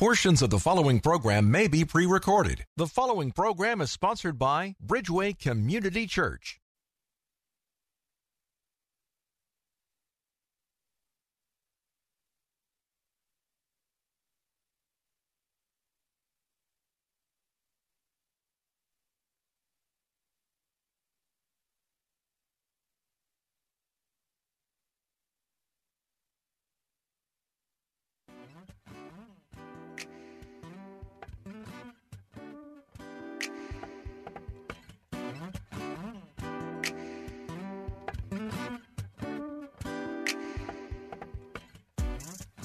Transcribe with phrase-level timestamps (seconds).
[0.00, 2.64] Portions of the following program may be pre recorded.
[2.74, 6.59] The following program is sponsored by Bridgeway Community Church.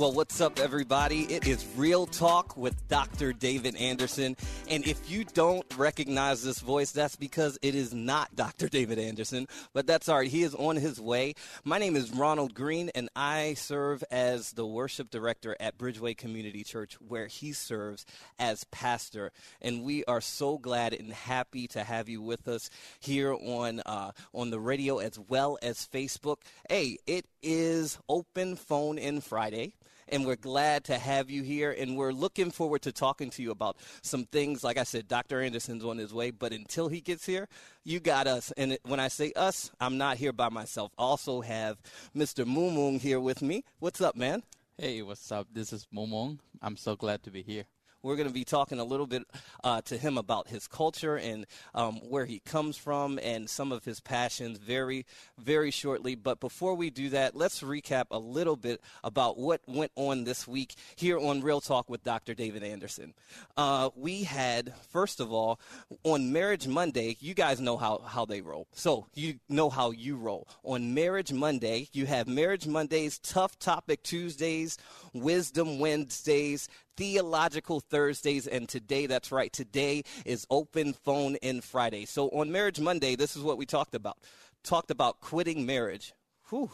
[0.00, 1.24] Well, what's up, everybody?
[1.24, 3.34] It is Real Talk with Dr.
[3.34, 4.34] David Anderson.
[4.66, 8.70] And if you don't recognize this voice, that's because it is not Dr.
[8.70, 10.30] David Anderson, but that's all right.
[10.30, 11.34] He is on his way.
[11.64, 16.64] My name is Ronald Green, and I serve as the worship director at Bridgeway Community
[16.64, 18.06] Church, where he serves
[18.38, 19.32] as pastor.
[19.60, 22.70] And we are so glad and happy to have you with us
[23.00, 26.38] here on, uh, on the radio as well as Facebook.
[26.70, 29.74] Hey, it is Open Phone In Friday
[30.10, 31.74] and we're glad to have you here.
[31.76, 34.62] And we're looking forward to talking to you about some things.
[34.62, 35.40] Like I said, Dr.
[35.40, 37.48] Anderson's on his way, but until he gets here,
[37.84, 38.52] you got us.
[38.56, 40.92] And when I say us, I'm not here by myself.
[40.98, 41.80] Also have
[42.16, 42.44] Mr.
[42.44, 43.64] Mumung here with me.
[43.78, 44.42] What's up, man?
[44.76, 45.46] Hey, what's up?
[45.52, 46.38] This is Mumung.
[46.62, 47.64] I'm so glad to be here.
[48.02, 49.24] We're going to be talking a little bit
[49.62, 53.84] uh, to him about his culture and um, where he comes from and some of
[53.84, 55.04] his passions very,
[55.38, 56.14] very shortly.
[56.14, 60.48] But before we do that, let's recap a little bit about what went on this
[60.48, 62.32] week here on Real Talk with Dr.
[62.32, 63.12] David Anderson.
[63.56, 65.60] Uh, we had, first of all,
[66.02, 68.66] on Marriage Monday, you guys know how, how they roll.
[68.72, 70.48] So you know how you roll.
[70.64, 74.78] On Marriage Monday, you have Marriage Mondays, Tough Topic Tuesdays,
[75.12, 82.04] Wisdom Wednesdays, Theological Thursdays, and today, that's right, today is Open Phone In Friday.
[82.04, 84.18] So on Marriage Monday, this is what we talked about.
[84.62, 86.12] Talked about quitting marriage.
[86.50, 86.70] Whew,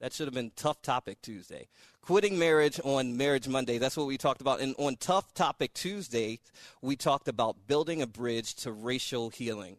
[0.00, 1.68] that should have been Tough Topic Tuesday.
[2.02, 4.60] Quitting marriage on Marriage Monday, that's what we talked about.
[4.60, 6.40] And on Tough Topic Tuesday,
[6.80, 9.76] we talked about building a bridge to racial healing.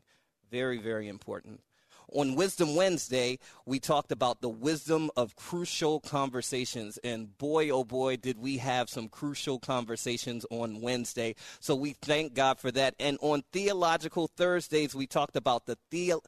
[0.52, 1.62] Very, very important.
[2.12, 6.98] On Wisdom Wednesday, we talked about the wisdom of crucial conversations.
[7.04, 11.36] And boy, oh boy, did we have some crucial conversations on Wednesday.
[11.60, 12.96] So we thank God for that.
[13.00, 16.22] And on Theological Thursdays, we talked about the theo-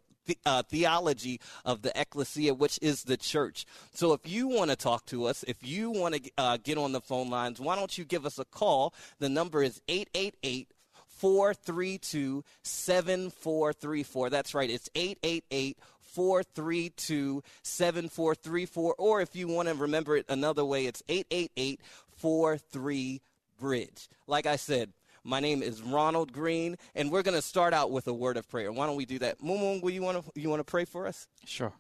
[0.46, 3.66] uh, theology of the ecclesia, which is the church.
[3.94, 6.92] So if you want to talk to us, if you want to uh, get on
[6.92, 8.94] the phone lines, why don't you give us a call?
[9.20, 10.72] The number is 888
[11.22, 14.30] 432 7434.
[14.32, 18.96] That's right, it's 888 432 7434.
[18.98, 21.80] Or if you want to remember it another way, it's 888
[22.18, 23.22] 43
[23.60, 24.10] Bridge.
[24.26, 24.94] Like I said,
[25.24, 28.50] my name is Ronald Green, and we're going to start out with a word of
[28.50, 28.72] prayer.
[28.72, 29.40] Why don't we do that?
[29.42, 31.28] Mumung, will you want to you want to pray for us?
[31.46, 31.72] Sure.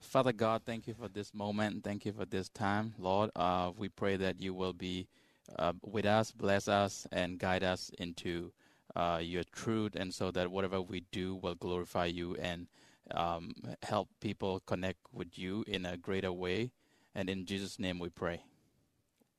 [0.00, 1.84] Father God, thank you for this moment.
[1.84, 3.30] Thank you for this time, Lord.
[3.36, 5.06] Uh, we pray that you will be
[5.58, 8.52] uh, with us, bless us, and guide us into
[8.94, 12.66] uh, your truth, and so that whatever we do will glorify you and
[13.12, 13.52] um,
[13.82, 16.70] help people connect with you in a greater way.
[17.14, 18.42] And in Jesus' name we pray.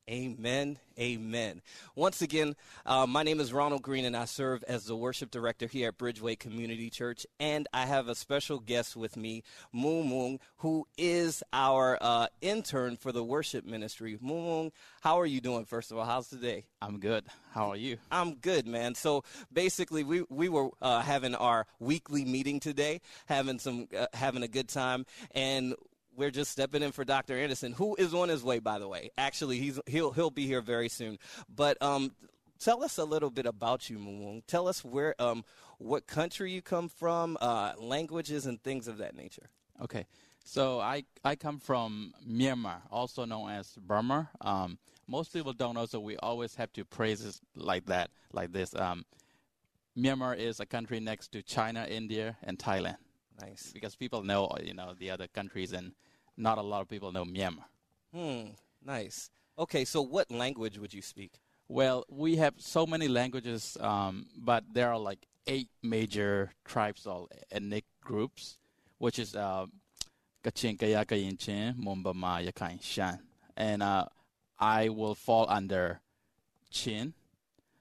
[0.09, 0.79] Amen.
[0.99, 1.61] Amen.
[1.95, 2.55] Once again,
[2.85, 5.97] uh, my name is Ronald Green, and I serve as the worship director here at
[5.97, 7.25] Bridgeway Community Church.
[7.39, 12.97] And I have a special guest with me, Moon Moon, who is our uh, intern
[12.97, 14.17] for the worship ministry.
[14.19, 16.05] Moon Moon, how are you doing, first of all?
[16.05, 16.65] How's today?
[16.81, 17.23] I'm good.
[17.53, 17.97] How are you?
[18.11, 18.95] I'm good, man.
[18.95, 19.23] So
[19.53, 24.49] basically, we, we were uh, having our weekly meeting today, having some uh, having a
[24.49, 25.75] good time, and
[26.15, 27.37] we're just stepping in for Dr.
[27.37, 29.11] Anderson, who is on his way, by the way.
[29.17, 31.17] Actually, he's he'll he'll be here very soon.
[31.53, 32.11] But um,
[32.59, 34.43] tell us a little bit about you, Moon.
[34.47, 35.43] Tell us where, um,
[35.77, 39.49] what country you come from, uh, languages, and things of that nature.
[39.81, 40.05] Okay,
[40.43, 44.29] so I I come from Myanmar, also known as Burma.
[44.41, 44.77] Um,
[45.07, 48.73] most people don't know, so we always have to praise it like that, like this.
[48.75, 49.05] Um,
[49.97, 52.97] Myanmar is a country next to China, India, and Thailand.
[53.41, 53.71] Nice.
[53.73, 55.93] Because people know, you know, the other countries, and
[56.37, 57.65] not a lot of people know Myanmar.
[58.13, 58.49] Hmm.
[58.85, 59.29] Nice.
[59.57, 61.33] Okay, so what language would you speak?
[61.67, 67.27] Well, we have so many languages, um, but there are like eight major tribes or
[67.51, 68.57] ethnic groups,
[68.97, 69.65] which is uh,
[70.43, 73.19] Kachin, Kaya, Kayinchin, Mumbama, Yakai, Shan.
[73.55, 74.05] And uh,
[74.59, 76.01] I will fall under
[76.69, 77.13] Chin.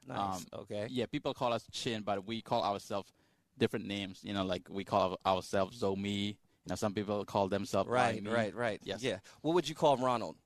[0.06, 0.18] Nice.
[0.18, 0.86] Um, okay.
[0.90, 3.12] Yeah, people call us Chin, but we call ourselves
[3.58, 4.20] different names.
[4.22, 6.36] You know, like we call ourselves Zomi.
[6.64, 8.80] You know, some people call themselves Right, right, right.
[8.84, 9.02] Yes.
[9.02, 9.18] Yeah.
[9.40, 10.36] What would you call Ronald?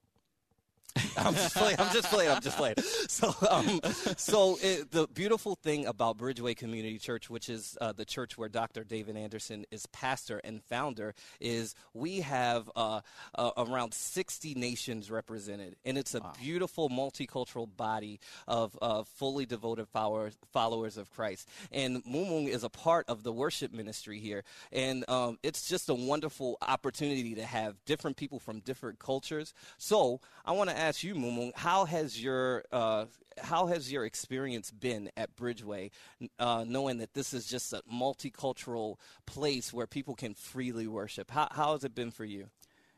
[1.16, 1.76] I'm just playing.
[1.78, 2.31] I'm just playing.
[2.31, 2.76] I'm just playing.
[3.08, 3.81] So, um,
[4.16, 8.48] so it, the beautiful thing about Bridgeway Community Church, which is uh, the church where
[8.48, 8.84] Dr.
[8.84, 13.00] David Anderson is pastor and founder, is we have uh,
[13.34, 19.88] uh, around 60 nations represented, and it's a beautiful multicultural body of uh, fully devoted
[19.88, 21.48] followers, followers of Christ.
[21.72, 25.94] And Mumung is a part of the worship ministry here, and um, it's just a
[25.94, 29.52] wonderful opportunity to have different people from different cultures.
[29.78, 33.06] So, I want to ask you, Mumung, how has your uh,
[33.38, 35.91] how has your experience been at Bridgeway,
[36.38, 38.97] uh, knowing that this is just a multicultural
[39.27, 41.31] place where people can freely worship?
[41.31, 42.49] How, how has it been for you?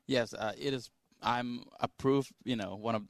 [0.07, 0.91] Yes, uh, it is.
[1.23, 2.31] I'm approved.
[2.45, 3.03] You know, one of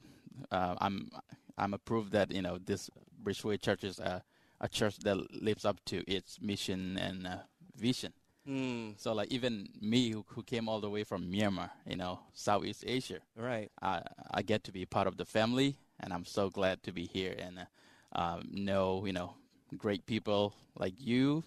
[0.51, 1.09] uh, I'm
[1.57, 2.89] I'm approved that you know this
[3.23, 4.23] Bridgeway Church is a,
[4.61, 7.37] a church that lives up to its mission and uh,
[7.75, 8.13] vision.
[8.47, 12.19] Mm, So like even me who, who came all the way from Myanmar, you know,
[12.33, 13.69] Southeast Asia, right.
[13.81, 14.01] I
[14.31, 17.35] I get to be part of the family, and I'm so glad to be here
[17.37, 19.35] and uh, um, know you know
[19.77, 21.43] great people like you,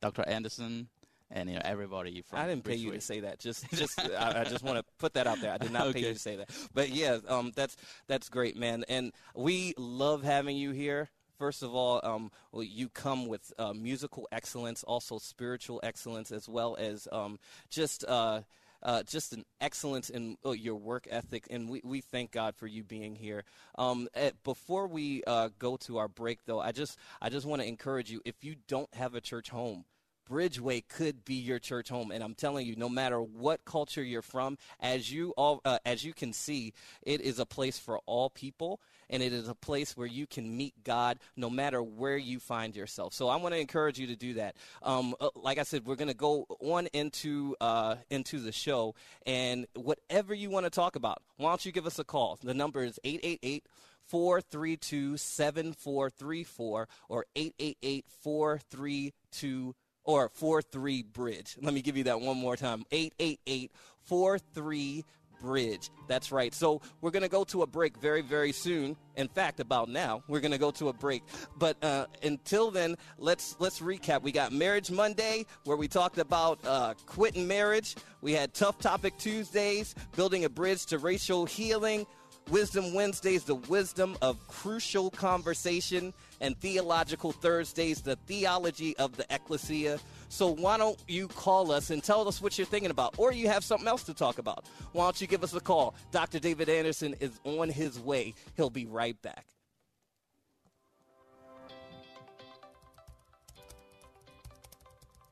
[0.00, 0.24] Dr.
[0.26, 0.88] Anderson,
[1.30, 2.38] and you know everybody from.
[2.40, 3.38] I didn't pay you to say that.
[3.38, 5.52] Just, just I, I just want to put that out there.
[5.52, 6.50] I did not pay you to say that.
[6.74, 7.76] But yeah, um, that's
[8.08, 8.84] that's great, man.
[8.88, 11.10] And we love having you here.
[11.42, 16.48] First of all, um, well, you come with uh, musical excellence, also spiritual excellence, as
[16.48, 18.04] well as um, just.
[18.04, 18.42] Uh,
[18.84, 22.66] uh, just an excellence in uh, your work ethic, and we, we thank God for
[22.66, 23.44] you being here.
[23.78, 27.62] Um, eh, before we uh, go to our break, though, I just I just want
[27.62, 29.84] to encourage you: if you don't have a church home,
[30.32, 34.22] Bridgeway could be your church home, and I'm telling you, no matter what culture you're
[34.22, 38.30] from, as you all uh, as you can see, it is a place for all
[38.30, 38.80] people,
[39.10, 42.74] and it is a place where you can meet God, no matter where you find
[42.74, 43.12] yourself.
[43.12, 44.56] So I want to encourage you to do that.
[44.82, 48.94] Um, uh, like I said, we're going to go on into uh, into the show,
[49.26, 52.38] and whatever you want to talk about, why don't you give us a call?
[52.42, 53.66] The number is eight eight eight.
[54.04, 59.74] 432 7434 or 888 432
[60.04, 61.56] or 43 bridge.
[61.60, 62.84] Let me give you that one more time.
[62.90, 63.70] 888
[64.04, 65.04] 43
[65.42, 65.90] bridge.
[66.06, 66.54] That's right.
[66.54, 68.96] So we're going to go to a break very, very soon.
[69.16, 71.22] In fact, about now, we're going to go to a break.
[71.58, 74.22] But uh, until then, let's let's recap.
[74.22, 77.96] We got Marriage Monday, where we talked about uh, quitting marriage.
[78.22, 82.06] We had Tough Topic Tuesdays, building a bridge to racial healing.
[82.50, 89.98] Wisdom Wednesdays, the wisdom of crucial conversation, and Theological Thursdays, the theology of the ecclesia.
[90.28, 93.48] So why don't you call us and tell us what you're thinking about, or you
[93.48, 94.66] have something else to talk about?
[94.92, 95.94] Why don't you give us a call?
[96.10, 96.38] Dr.
[96.38, 98.34] David Anderson is on his way.
[98.56, 99.46] He'll be right back.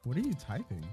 [0.05, 0.85] What are you typing?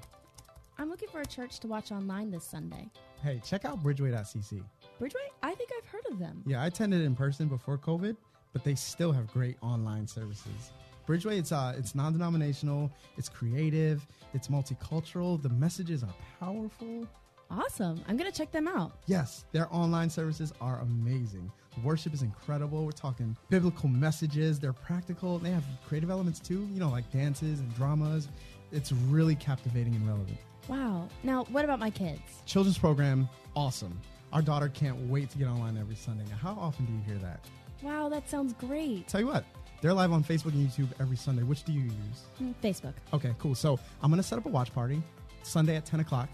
[0.77, 2.89] I'm looking for a church to watch online this Sunday.
[3.23, 4.63] Hey, check out bridgeway.cc.
[4.99, 5.27] Bridgeway?
[5.41, 6.43] I think I've heard of them.
[6.45, 8.15] Yeah, I attended in person before COVID,
[8.53, 10.71] but they still have great online services.
[11.07, 15.41] Bridgeway, it's uh, it's non-denominational, it's creative, it's multicultural.
[15.41, 17.07] The messages are powerful.
[17.49, 18.03] Awesome.
[18.09, 18.91] I'm to check them out.
[19.05, 21.49] Yes, their online services are amazing.
[21.81, 22.83] Worship is incredible.
[22.83, 24.59] We're talking biblical messages.
[24.59, 25.39] They're practical.
[25.39, 28.27] They have creative elements too, you know, like dances and dramas.
[28.73, 30.37] It's really captivating and relevant.
[30.67, 31.07] Wow.
[31.23, 32.19] Now, what about my kids?
[32.45, 33.97] Children's program, awesome.
[34.33, 36.25] Our daughter can't wait to get online every Sunday.
[36.29, 37.45] Now, how often do you hear that?
[37.81, 39.07] Wow, that sounds great.
[39.07, 39.45] Tell you what,
[39.81, 41.43] they're live on Facebook and YouTube every Sunday.
[41.43, 42.25] Which do you use?
[42.37, 42.93] Hmm, Facebook.
[43.13, 43.55] Okay, cool.
[43.55, 45.01] So I'm going to set up a watch party
[45.43, 46.29] Sunday at 10 o'clock.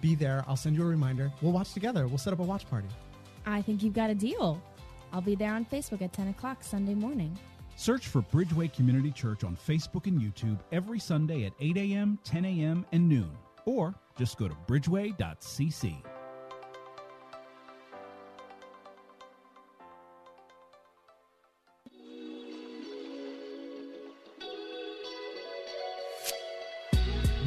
[0.00, 0.44] Be there.
[0.48, 1.30] I'll send you a reminder.
[1.42, 2.06] We'll watch together.
[2.06, 2.88] We'll set up a watch party.
[3.46, 4.60] I think you've got a deal.
[5.12, 7.38] I'll be there on Facebook at 10 o'clock Sunday morning.
[7.76, 12.44] Search for Bridgeway Community Church on Facebook and YouTube every Sunday at 8 a.m., 10
[12.44, 13.30] a.m., and noon.
[13.64, 15.96] Or just go to bridgeway.cc.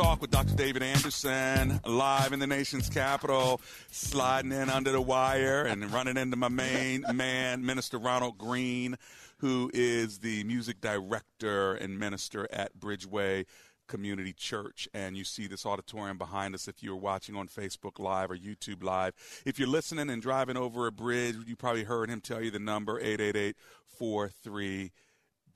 [0.00, 0.54] Talk with Dr.
[0.54, 6.38] David Anderson, live in the nation's capital, sliding in under the wire and running into
[6.38, 8.96] my main man, Minister Ronald Green,
[9.40, 13.44] who is the music director and minister at Bridgeway
[13.88, 14.88] Community Church.
[14.94, 18.82] And you see this auditorium behind us if you're watching on Facebook Live or YouTube
[18.82, 19.12] Live.
[19.44, 22.58] If you're listening and driving over a bridge, you probably heard him tell you the
[22.58, 23.54] number 888
[23.98, 24.92] 43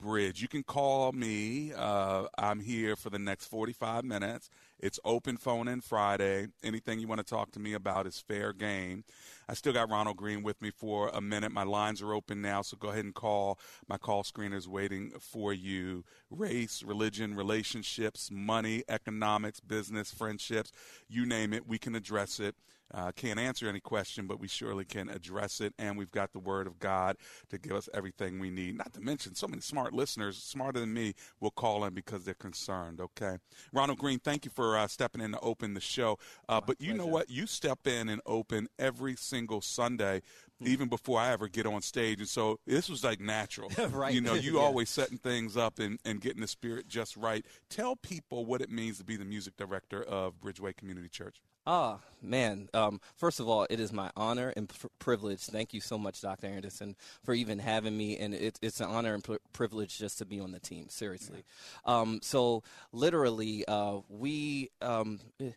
[0.05, 0.39] Bridge.
[0.39, 1.73] You can call me.
[1.75, 4.51] Uh, I'm here for the next 45 minutes.
[4.79, 6.45] It's open phone in Friday.
[6.63, 9.03] Anything you want to talk to me about is fair game.
[9.49, 11.51] I still got Ronald Green with me for a minute.
[11.51, 13.57] My lines are open now, so go ahead and call.
[13.87, 16.03] My call screener is waiting for you.
[16.29, 20.71] Race, religion, relationships, money, economics, business, friendships,
[21.09, 22.55] you name it, we can address it.
[22.93, 25.73] Uh, can't answer any question, but we surely can address it.
[25.77, 27.17] And we've got the Word of God
[27.49, 28.77] to give us everything we need.
[28.77, 32.33] Not to mention, so many smart listeners, smarter than me, will call in because they're
[32.33, 33.01] concerned.
[33.01, 33.37] Okay.
[33.73, 36.19] Ronald Green, thank you for uh, stepping in to open the show.
[36.47, 36.97] Uh, but you pleasure.
[36.97, 37.29] know what?
[37.29, 40.21] You step in and open every single Sunday
[40.59, 40.67] hmm.
[40.67, 42.19] even before I ever get on stage.
[42.19, 43.71] And so this was like natural.
[43.89, 44.13] right.
[44.13, 44.61] You know, you yeah.
[44.61, 47.45] always setting things up and, and getting the spirit just right.
[47.69, 51.41] Tell people what it means to be the music director of Bridgeway Community Church.
[51.67, 52.69] Ah, man.
[52.73, 55.41] Um, first of all, it is my honor and pr- privilege.
[55.41, 56.47] Thank you so much, Dr.
[56.47, 58.17] Anderson, for even having me.
[58.17, 61.43] And it, it's an honor and pr- privilege just to be on the team, seriously.
[61.87, 61.99] Yeah.
[61.99, 64.69] Um, so, literally, uh, we.
[64.81, 65.51] Um, eh,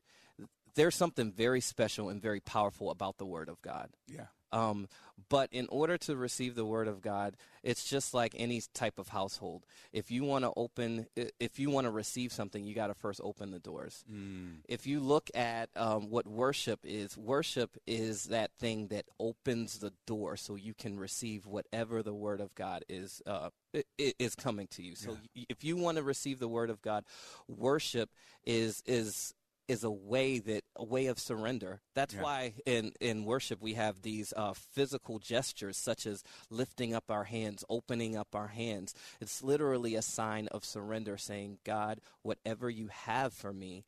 [0.75, 3.91] there's something very special and very powerful about the Word of God.
[4.07, 4.27] Yeah.
[4.53, 4.89] Um,
[5.29, 9.09] but in order to receive the word of God, it's just like any type of
[9.09, 9.67] household.
[9.93, 11.07] If you want to open,
[11.41, 14.05] if you want to receive something, you got to first open the doors.
[14.11, 14.59] Mm.
[14.69, 19.93] If you look at um, what worship is, worship is that thing that opens the
[20.07, 23.51] door so you can receive whatever the word of God is uh,
[23.99, 24.95] is coming to you.
[24.95, 25.45] So yeah.
[25.49, 27.05] if you want to receive the word of God,
[27.49, 28.11] worship
[28.47, 29.35] is is
[29.69, 31.81] is a way that a way of surrender.
[31.95, 32.23] That's yeah.
[32.23, 37.25] why in in worship we have these uh, physical gestures such as lifting up our
[37.25, 38.95] hands, opening up our hands.
[39.21, 43.85] It's literally a sign of surrender, saying, "God, whatever you have for me."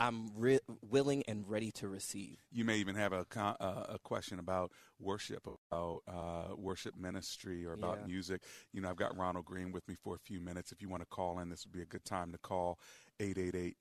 [0.00, 0.58] I'm re-
[0.90, 2.38] willing and ready to receive.
[2.50, 7.74] You may even have a uh, a question about worship, about uh, worship ministry, or
[7.74, 8.06] about yeah.
[8.06, 8.42] music.
[8.72, 10.72] You know, I've got Ronald Green with me for a few minutes.
[10.72, 12.80] If you want to call in, this would be a good time to call
[13.20, 13.76] 888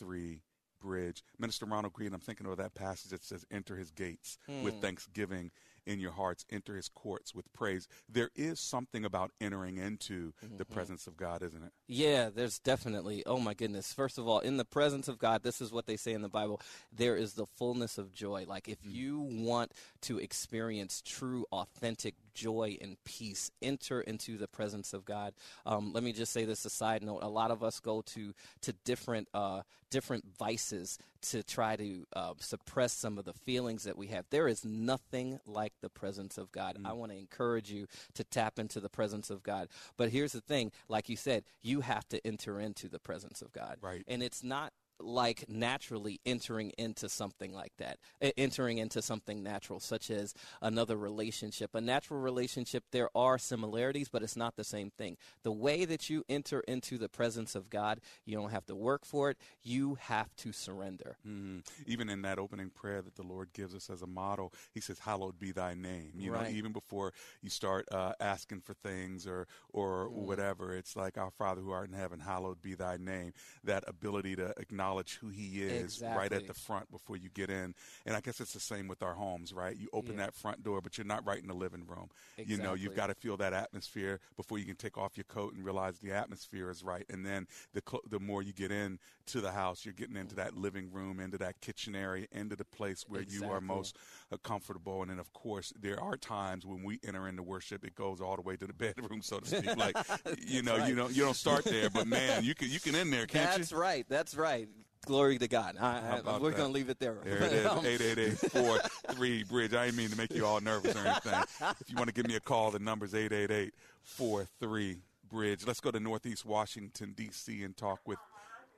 [0.00, 0.40] three
[0.80, 1.22] bridge.
[1.38, 4.64] Minister Ronald Green, I'm thinking of that passage that says, Enter his gates mm.
[4.64, 4.80] with hmm.
[4.80, 5.50] thanksgiving
[5.86, 7.88] in your hearts, enter his courts with praise.
[8.08, 10.56] There is something about entering into mm-hmm.
[10.56, 11.72] the presence of God, isn't it?
[11.88, 13.24] Yeah, there's definitely.
[13.26, 13.92] Oh my goodness.
[13.92, 16.28] First of all, in the presence of God, this is what they say in the
[16.28, 16.60] Bible
[16.92, 18.44] there is the fullness of joy.
[18.46, 18.92] Like if mm.
[18.92, 23.50] you want to experience true, authentic joy and peace.
[23.60, 25.34] Enter into the presence of God.
[25.66, 27.22] Um, let me just say this a side note.
[27.22, 32.32] A lot of us go to to different uh, different vices to try to uh,
[32.38, 34.24] suppress some of the feelings that we have.
[34.30, 36.78] There is nothing like the presence of God.
[36.78, 36.88] Mm.
[36.88, 39.68] I want to encourage you to tap into the presence of God.
[39.96, 43.52] But here's the thing, like you said, you have to enter into the presence of
[43.52, 43.76] God.
[43.82, 44.04] Right.
[44.08, 47.98] And it's not like naturally entering into something like that,
[48.36, 51.74] entering into something natural, such as another relationship.
[51.74, 55.16] A natural relationship, there are similarities, but it's not the same thing.
[55.42, 59.04] The way that you enter into the presence of God, you don't have to work
[59.04, 61.16] for it, you have to surrender.
[61.26, 61.58] Mm-hmm.
[61.86, 64.98] Even in that opening prayer that the Lord gives us as a model, He says,
[64.98, 66.12] Hallowed be thy name.
[66.16, 66.50] You right.
[66.50, 70.12] know, even before you start uh, asking for things or, or mm.
[70.12, 73.32] whatever, it's like, Our Father who art in heaven, hallowed be thy name.
[73.64, 77.50] That ability to acknowledge acknowledge who He is right at the front before you get
[77.50, 77.74] in.
[78.06, 79.76] And I guess it's the same with our homes, right?
[79.76, 80.26] You open Yeah.
[80.26, 82.10] that front door, but you're not right in the living room.
[82.36, 85.54] You know, you've got to feel that atmosphere before you can take off your coat
[85.54, 87.04] and realize the atmosphere is right.
[87.08, 90.34] And then the cl- the more you get in to the house, you're getting into
[90.36, 93.96] that living room, into that kitchen area, into the place where you are most
[94.32, 95.02] uh, comfortable.
[95.02, 98.36] And then, of course, there are times when we enter into worship, it goes all
[98.36, 99.76] the way to the bedroom, so to speak.
[99.76, 99.96] Like,
[100.38, 103.10] you know, you don't you don't start there, but man, you can you can in
[103.10, 103.62] there, can't That's you?
[103.64, 104.06] That's right.
[104.08, 104.68] That's right.
[105.06, 105.76] Glory to God.
[105.80, 106.56] I, I, we're that?
[106.56, 107.16] going to leave it there.
[107.24, 107.66] There it is.
[107.70, 109.74] Um, 888 bridge.
[109.74, 111.42] I didn't mean to make you all nervous or anything.
[111.80, 114.98] If you want to give me a call, the number's 888 43
[115.30, 115.66] bridge.
[115.66, 117.62] Let's go to Northeast Washington, D.C.
[117.62, 118.18] and talk with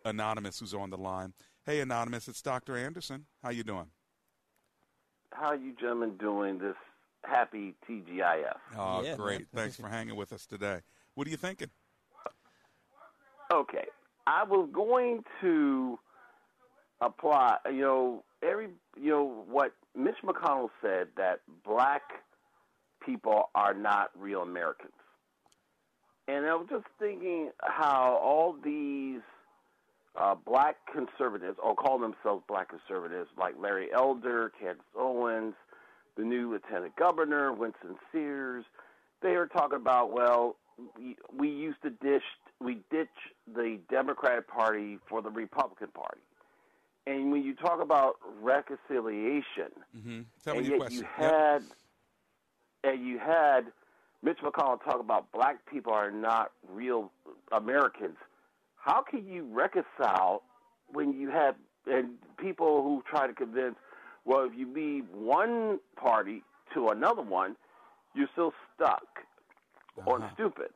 [0.05, 1.33] Anonymous who's on the line.
[1.65, 2.77] Hey, Anonymous, it's Dr.
[2.77, 3.27] Anderson.
[3.43, 3.87] How you doing?
[5.33, 6.77] How you gentlemen doing this
[7.25, 8.57] happy TGIF?
[8.77, 9.47] Oh, great.
[9.55, 10.81] Thanks for hanging with us today.
[11.15, 11.71] What are you thinking?
[13.53, 13.87] Okay,
[14.27, 15.99] I was going to
[17.03, 17.59] apply.
[17.67, 18.69] You know, every
[19.01, 22.03] you know what Mitch McConnell said that black
[23.05, 24.93] people are not real Americans,
[26.29, 29.21] and I was just thinking how all these
[30.17, 35.55] uh, black conservatives, or call themselves black conservatives, like Larry Elder, Candace Owens,
[36.17, 38.65] the new lieutenant governor, Winsome Sears,
[39.23, 40.57] they are talking about, well,
[41.39, 42.23] we, used to dish,
[42.61, 43.09] we ditch
[43.55, 46.21] the Democratic Party for the Republican Party.
[47.07, 50.21] And when you talk about reconciliation, Mm-hmm.
[50.45, 50.99] Tell and yet question.
[50.99, 51.33] you Yep.
[51.33, 51.63] had,
[52.85, 53.73] and you had
[54.23, 57.11] Mitch McConnell talk about black people are not real
[57.51, 58.17] Americans.
[58.77, 60.43] How can you reconcile
[60.93, 61.57] when you have
[61.91, 63.75] and people who try to convince,
[64.25, 66.45] well, if you leave one party
[66.75, 67.57] to another one,
[68.15, 69.25] you're still stuck
[70.07, 70.29] or Uh-huh.
[70.35, 70.71] stupid,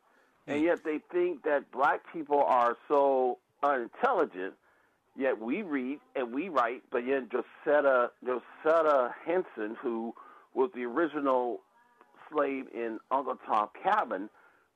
[0.46, 0.50] Hmm.
[0.52, 4.54] and yet they think that black people are so unintelligent.
[5.18, 10.14] Yet we read and we write, but yet Josetta Josetta Henson, who
[10.54, 11.60] was the original
[12.30, 14.28] slave in Uncle Tom Cabin,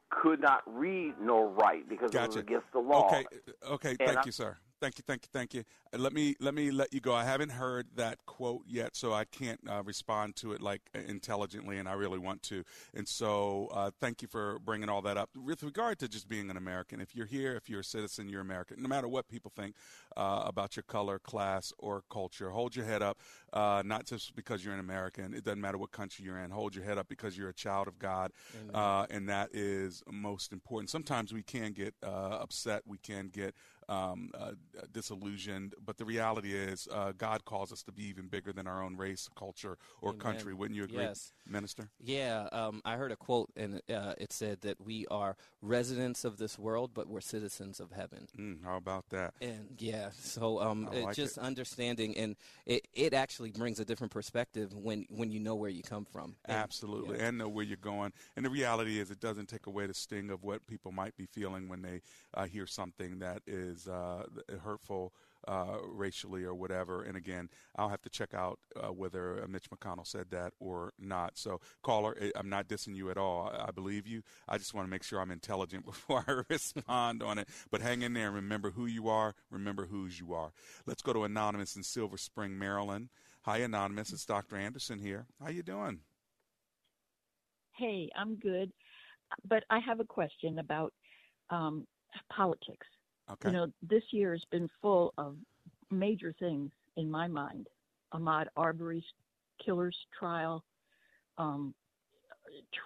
[0.08, 3.08] could not read nor write because it was against the law.
[3.08, 3.24] Okay,
[3.68, 3.90] okay.
[3.90, 4.56] And Thank I- you, sir.
[4.80, 5.64] Thank you, thank you, thank you.
[5.92, 7.12] Uh, Let me let me let you go.
[7.12, 11.76] I haven't heard that quote yet, so I can't uh, respond to it like intelligently,
[11.76, 12.64] and I really want to.
[12.94, 15.28] And so, uh, thank you for bringing all that up.
[15.36, 18.40] With regard to just being an American, if you're here, if you're a citizen, you're
[18.40, 18.80] American.
[18.80, 19.74] No matter what people think
[20.16, 23.18] uh, about your color, class, or culture, hold your head up.
[23.52, 25.34] Uh, not just because you're an American.
[25.34, 26.50] It doesn't matter what country you're in.
[26.50, 28.32] Hold your head up because you're a child of God,
[28.72, 30.88] uh, and that is most important.
[30.88, 32.82] Sometimes we can get uh, upset.
[32.86, 33.54] We can get
[33.90, 34.52] um, uh,
[34.92, 35.74] disillusioned.
[35.84, 38.96] But the reality is, uh, God calls us to be even bigger than our own
[38.96, 40.20] race, culture, or Amen.
[40.20, 40.54] country.
[40.54, 41.32] Wouldn't you agree, Yes.
[41.46, 41.90] Minister?
[41.98, 46.38] Yeah, um, I heard a quote, and uh, it said that we are residents of
[46.38, 48.28] this world, but we're citizens of heaven.
[48.38, 49.34] Mm, how about that?
[49.40, 51.42] And yeah, so um, like just it.
[51.42, 55.82] understanding, and it, it actually brings a different perspective when when you know where you
[55.82, 56.36] come from.
[56.44, 57.26] And- Absolutely, yeah.
[57.26, 58.12] and know where you're going.
[58.36, 61.26] And the reality is, it doesn't take away the sting of what people might be
[61.26, 62.02] feeling when they
[62.34, 64.24] uh, hear something that is uh,
[64.62, 65.12] hurtful
[65.48, 67.02] uh, racially or whatever.
[67.02, 70.92] And again, I'll have to check out uh, whether uh, Mitch McConnell said that or
[70.98, 71.38] not.
[71.38, 73.50] So, caller, I- I'm not dissing you at all.
[73.56, 74.22] I believe you.
[74.48, 77.48] I just want to make sure I'm intelligent before I respond on it.
[77.70, 79.34] But hang in there remember who you are.
[79.50, 80.52] Remember whose you are.
[80.86, 83.08] Let's go to Anonymous in Silver Spring, Maryland.
[83.42, 84.12] Hi, Anonymous.
[84.12, 84.56] It's Dr.
[84.56, 85.26] Anderson here.
[85.42, 86.00] How you doing?
[87.76, 88.70] Hey, I'm good,
[89.48, 90.92] but I have a question about
[91.48, 91.86] um,
[92.30, 92.86] politics.
[93.30, 93.44] Okay.
[93.44, 95.36] You know, this year has been full of
[95.90, 97.68] major things in my mind.
[98.14, 99.04] Ahmaud Arbery's
[99.64, 100.64] killer's trial,
[101.38, 101.74] um,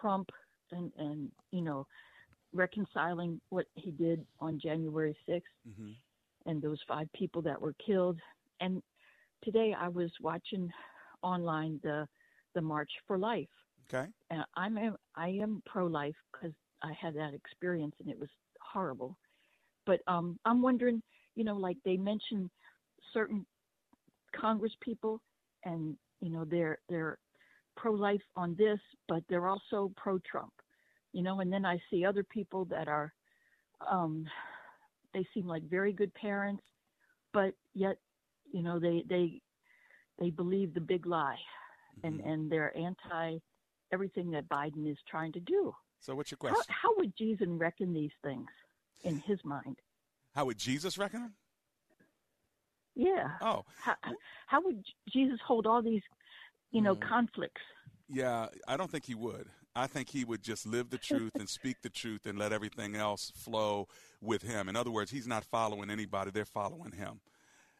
[0.00, 0.30] Trump,
[0.72, 1.86] and and you know,
[2.52, 5.92] reconciling what he did on January 6th Mm-hmm.
[6.46, 8.18] and those five people that were killed.
[8.60, 8.82] And
[9.44, 10.70] today I was watching
[11.22, 12.06] online the
[12.54, 13.48] the March for Life,
[13.84, 14.12] Okay.
[14.30, 14.78] and I'm
[15.14, 18.28] I am pro life because I had that experience and it was
[18.60, 19.16] horrible.
[19.86, 21.02] But um, I'm wondering,
[21.34, 22.50] you know, like they mention
[23.12, 23.44] certain
[24.38, 25.20] Congress people,
[25.64, 27.18] and you know they're they're
[27.76, 30.52] pro life on this, but they're also pro Trump,
[31.12, 31.40] you know.
[31.40, 33.12] And then I see other people that are,
[33.90, 34.26] um,
[35.12, 36.62] they seem like very good parents,
[37.32, 37.96] but yet,
[38.52, 39.40] you know, they they
[40.18, 41.38] they believe the big lie,
[42.02, 43.38] and and they're anti
[43.92, 45.72] everything that Biden is trying to do.
[46.00, 46.74] So, what's your How, question?
[46.82, 48.48] how would Jesus reckon these things
[49.04, 49.76] in his mind?
[50.34, 51.34] How would Jesus reckon them?
[52.96, 53.30] Yeah.
[53.40, 53.64] Oh.
[53.80, 53.94] How,
[54.46, 56.02] how would Jesus hold all these,
[56.70, 57.08] you know, Mm.
[57.08, 57.62] conflicts?
[58.08, 59.48] Yeah, I don't think he would.
[59.74, 62.94] I think he would just live the truth and speak the truth and let everything
[62.94, 63.88] else flow
[64.20, 64.68] with him.
[64.68, 67.20] In other words, he's not following anybody, they're following him.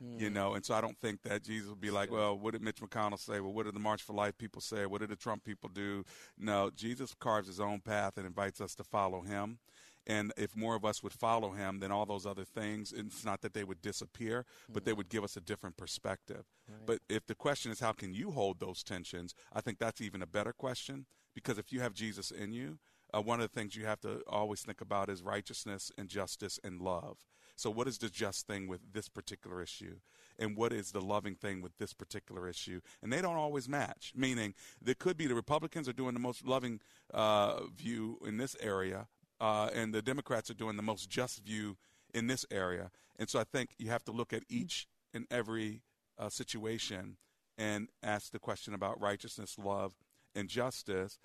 [0.01, 2.61] You know, and so I don't think that Jesus would be like, well, what did
[2.61, 3.41] Mitch McConnell say?
[3.41, 4.85] Well, what did the March for Life people say?
[4.85, 6.05] What did the Trump people do?
[6.37, 9.59] No, Jesus carves his own path and invites us to follow him.
[10.07, 13.41] And if more of us would follow him, then all those other things, it's not
[13.41, 16.45] that they would disappear, but they would give us a different perspective.
[16.87, 19.35] But if the question is, how can you hold those tensions?
[19.53, 22.79] I think that's even a better question because if you have Jesus in you,
[23.15, 26.59] uh, one of the things you have to always think about is righteousness and justice
[26.65, 27.19] and love.
[27.57, 29.97] So, what is the just thing with this particular issue?
[30.39, 32.81] And what is the loving thing with this particular issue?
[33.03, 36.45] And they don't always match, meaning there could be the Republicans are doing the most
[36.45, 36.81] loving
[37.13, 39.07] uh, view in this area,
[39.45, 41.77] uh, and the Democrats are doing the most just view
[42.15, 42.91] in this area.
[43.19, 45.83] And so, I think you have to look at each and every
[46.19, 47.19] uh, situation
[47.59, 49.93] and ask the question about righteousness, love,
[50.35, 51.19] and justice,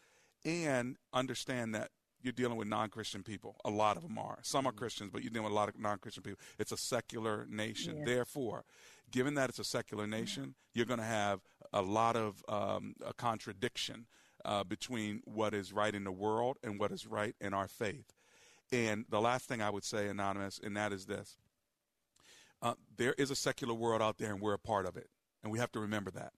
[0.44, 3.56] and understand that you're dealing with non-Christian people.
[3.64, 4.40] A lot of them are.
[4.42, 6.42] Some are Christians, but you're dealing with a lot of non-Christian people.
[6.60, 8.00] It's a secular nation.
[8.00, 8.06] Yeah.
[8.06, 8.66] Therefore,
[9.10, 11.40] given that it's a secular nation, you're going to have
[11.72, 14.08] a lot of um, a contradiction
[14.46, 18.14] uh, between what is right in the world and what is right in our faith.
[18.72, 21.38] And the last thing I would say, anonymous, and that is this:
[22.62, 25.10] uh, there is a secular world out there, and we're a part of it,
[25.44, 26.34] and we have to remember that.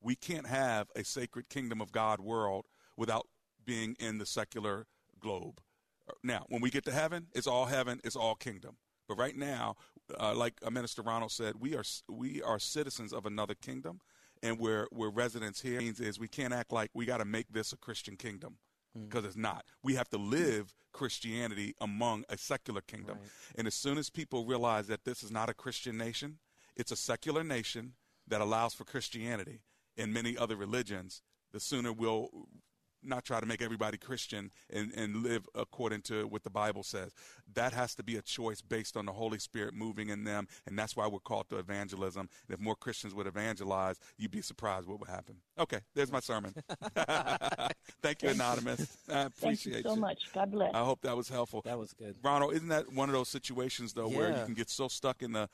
[0.00, 2.66] We can't have a sacred kingdom of God world
[2.96, 3.26] without
[3.64, 4.86] being in the secular
[5.20, 5.60] globe.
[6.22, 8.76] Now, when we get to heaven, it's all heaven, it's all kingdom.
[9.08, 9.76] But right now,
[10.18, 14.00] uh, like uh, Minister Ronald said, we are we are citizens of another kingdom,
[14.42, 15.78] and we're we're residents here.
[15.78, 18.56] Means is we can't act like we got to make this a Christian kingdom
[18.96, 19.08] mm.
[19.08, 19.64] because it's not.
[19.82, 23.18] We have to live Christianity among a secular kingdom.
[23.56, 26.38] And as soon as people realize that this is not a Christian nation,
[26.74, 27.92] it's a secular nation
[28.26, 29.60] that allows for Christianity
[29.96, 31.22] and many other religions,
[31.52, 32.28] the sooner we'll
[33.06, 37.12] not try to make everybody Christian and, and live according to what the Bible says.
[37.54, 40.78] That has to be a choice based on the Holy Spirit moving in them, and
[40.78, 42.28] that's why we're called to evangelism.
[42.48, 45.36] And if more Christians would evangelize, you'd be surprised what would happen.
[45.58, 46.54] Okay, there's my sermon.
[48.02, 48.96] Thank you, Anonymous.
[49.08, 50.32] I appreciate Thank you so much.
[50.32, 50.74] God bless.
[50.74, 51.62] I hope that was helpful.
[51.64, 52.16] That was good.
[52.22, 55.32] Ronald, isn't that one of those situations though where you can get so stuck in
[55.32, 55.48] the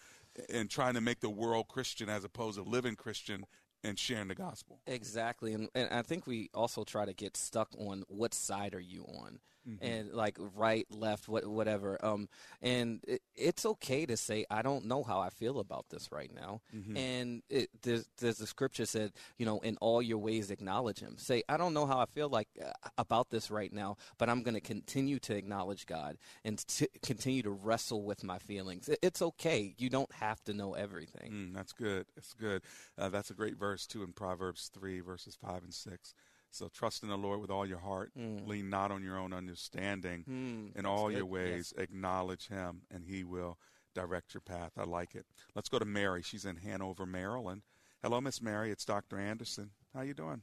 [0.48, 3.44] in trying to make the world Christian as opposed to living Christian
[3.84, 4.78] and sharing the gospel?
[4.86, 8.80] Exactly, and and I think we also try to get stuck on what side are
[8.80, 9.78] you on, Mhm.
[9.80, 12.02] and like right, left, what, whatever.
[12.04, 12.28] Um,
[12.60, 16.32] and it, it's okay to say I don't know how I feel about this right
[16.34, 16.96] now, Mhm.
[16.96, 21.16] and it, there's there's the scripture said, you know, in all your ways acknowledge Him.
[21.18, 24.42] Say I don't know how I feel like uh, about this right now, but I'm
[24.42, 28.88] going to continue to acknowledge God and to continue to wrestle with my feelings.
[28.88, 29.74] It, it's okay.
[29.78, 31.30] You don't have to know everything.
[31.32, 32.06] Mm, that's good.
[32.16, 32.62] That's good.
[32.98, 36.14] Uh, that's a great verse too in Proverbs three, verses five and six.
[36.52, 38.12] So trust in the Lord with all your heart.
[38.18, 38.46] Mm.
[38.46, 40.24] Lean not on your own understanding.
[40.28, 41.16] Mm, in all good.
[41.16, 43.58] your ways, acknowledge Him, and He will
[43.94, 44.72] direct your path.
[44.76, 45.24] I like it.
[45.54, 46.22] Let's go to Mary.
[46.22, 47.62] She's in Hanover, Maryland.
[48.02, 48.70] Hello, Miss Mary.
[48.70, 49.18] It's Dr.
[49.18, 49.70] Anderson.
[49.94, 50.42] How you doing?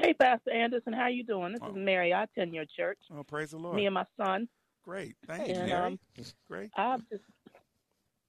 [0.00, 1.52] Hey, Pastor Anderson, how you doing?
[1.52, 2.12] This is Mary.
[2.12, 2.98] I attend your church.
[3.12, 3.74] Oh, praise the Lord.
[3.74, 4.48] Me and my son.
[4.84, 5.16] Great.
[5.26, 5.72] Thank you, Mary.
[5.72, 5.98] um,
[6.48, 6.70] great.
[6.76, 7.24] I've just,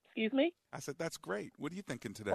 [0.05, 0.51] excuse me.
[0.73, 1.51] I said that's great.
[1.57, 2.33] What are you thinking today?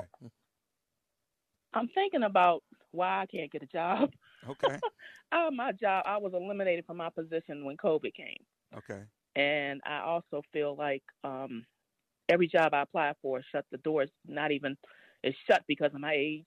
[1.75, 2.63] I'm thinking about
[2.95, 4.11] why I can't get a job.
[4.49, 4.79] Okay.
[5.33, 8.43] uh, my job, I was eliminated from my position when COVID came,
[8.77, 9.03] Okay.
[9.37, 11.65] and I also feel like um,
[12.29, 14.11] every job I apply for shut the doors.
[14.27, 14.77] Not even
[15.23, 16.47] it's shut because of my age.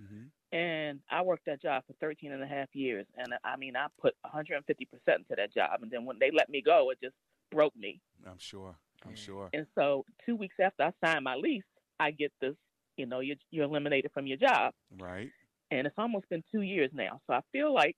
[0.00, 0.56] Mm-hmm.
[0.56, 3.86] And I worked that job for 13 and a half years, and I mean I
[4.00, 7.16] put 150 percent into that job, and then when they let me go, it just
[7.50, 8.00] broke me.
[8.26, 8.76] I'm sure.
[9.06, 9.48] I'm sure.
[9.52, 11.64] And so, two weeks after I signed my lease,
[12.00, 12.54] I get this.
[12.96, 15.28] You know, you're, you're eliminated from your job, Right.
[15.70, 17.20] And it's almost been two years now.
[17.26, 17.96] So I feel like,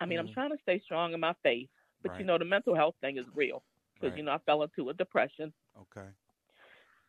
[0.00, 1.68] I mean, I'm trying to stay strong in my faith,
[2.02, 3.62] but you know, the mental health thing is real
[3.94, 4.16] because Right.
[4.16, 6.10] you know I fell into a depression, Okay.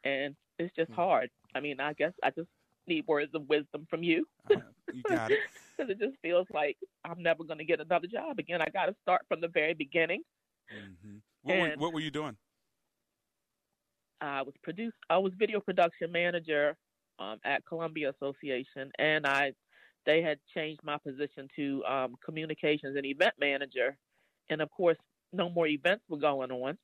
[0.03, 0.95] and it's just Hmm.
[0.95, 1.29] hard.
[1.55, 2.49] I mean, I guess I just
[2.87, 4.25] need words of wisdom from you.
[4.91, 5.41] You got it.
[5.77, 8.61] Because it just feels like I'm never going to get another job again.
[8.61, 10.21] I got to start from the very beginning.
[10.73, 11.17] Mm-hmm.
[11.43, 12.37] What, were, what were you doing?
[14.21, 14.93] I was produce.
[15.09, 16.75] I was video production manager
[17.19, 19.53] um, at Columbia Association, and I
[20.05, 23.95] they had changed my position to um, communications and event manager,
[24.49, 24.97] and of course,
[25.31, 26.77] no more events were going on.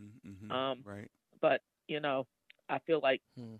[0.00, 0.52] Mm-hmm.
[0.52, 1.10] Um, right.
[1.40, 2.26] But you know,
[2.68, 3.56] I feel like Hmm.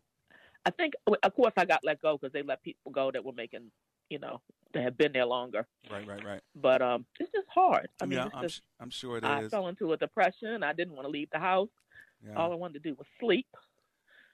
[0.67, 3.33] I think, of course, I got let go because they let people go that were
[3.33, 3.71] making,
[4.11, 4.43] you know,
[4.75, 5.67] that had been there longer.
[5.91, 6.07] Right.
[6.07, 6.23] Right.
[6.23, 6.41] Right.
[6.55, 7.89] But um, it's just hard.
[8.03, 9.51] I mean, yeah, it's I'm, just, sh- I'm sure it I is.
[9.51, 10.63] fell into a depression.
[10.63, 11.71] I didn't want to leave the house.
[12.27, 12.35] Yeah.
[12.35, 13.47] All I wanted to do was sleep.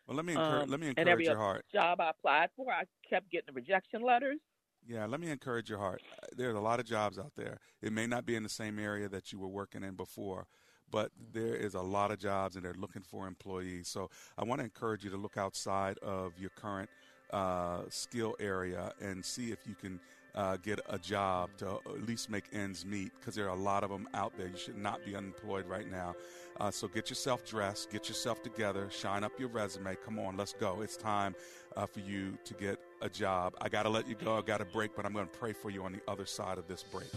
[0.07, 1.65] Well, let me encourage, Um, let me and every your heart.
[1.73, 4.39] job I applied for, I kept getting the rejection letters.
[4.87, 6.03] Yeah, let me encourage your heart.
[6.37, 7.59] There's a lot of jobs out there.
[7.81, 10.47] It may not be in the same area that you were working in before,
[10.91, 13.89] but there is a lot of jobs and they're looking for employees.
[13.89, 16.91] So I want to encourage you to look outside of your current
[17.31, 19.99] uh, skill area and see if you can
[20.35, 23.85] uh, get a job to at least make ends meet because there are a lot
[23.85, 24.49] of them out there.
[24.49, 26.15] You should not be unemployed right now.
[26.61, 29.97] Uh, so get yourself dressed, get yourself together, shine up your resume.
[30.05, 30.83] Come on, let's go.
[30.83, 31.35] It's time
[31.77, 33.55] uh, for you to get a job.
[33.61, 34.39] I got to let you go.
[34.39, 36.59] I got a break, but I'm going to pray for you on the other side
[36.59, 37.09] of this break.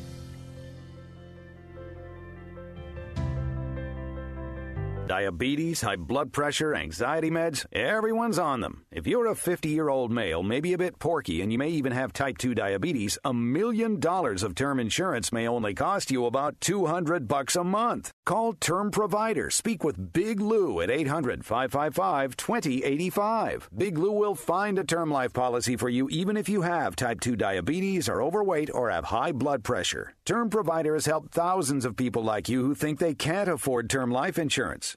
[5.08, 8.86] Diabetes, high blood pressure, anxiety meds, everyone's on them.
[8.91, 11.93] If you're a 50 year old male, maybe a bit porky, and you may even
[11.93, 16.60] have type 2 diabetes, a million dollars of term insurance may only cost you about
[16.60, 18.12] 200 bucks a month.
[18.26, 19.50] Call Term Provider.
[19.50, 23.70] Speak with Big Lou at 800 555 2085.
[23.78, 27.22] Big Lou will find a term life policy for you even if you have type
[27.22, 30.13] 2 diabetes, are overweight, or have high blood pressure.
[30.26, 34.12] Term Provider has helped thousands of people like you who think they can't afford term
[34.12, 34.96] life insurance.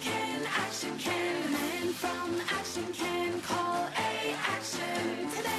[0.00, 5.58] Can action can men from action can call a action today.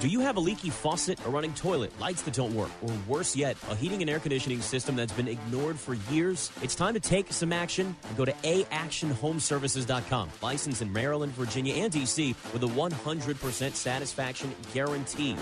[0.00, 3.34] Do you have a leaky faucet, a running toilet, lights that don't work, or worse
[3.34, 6.52] yet, a heating and air conditioning system that's been ignored for years?
[6.62, 10.30] It's time to take some action and go to aactionhomeservices.com.
[10.40, 15.36] Licensed in Maryland, Virginia, and DC with a 100% satisfaction guarantee.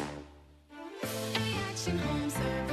[1.03, 2.66] Actionhomeservices.com.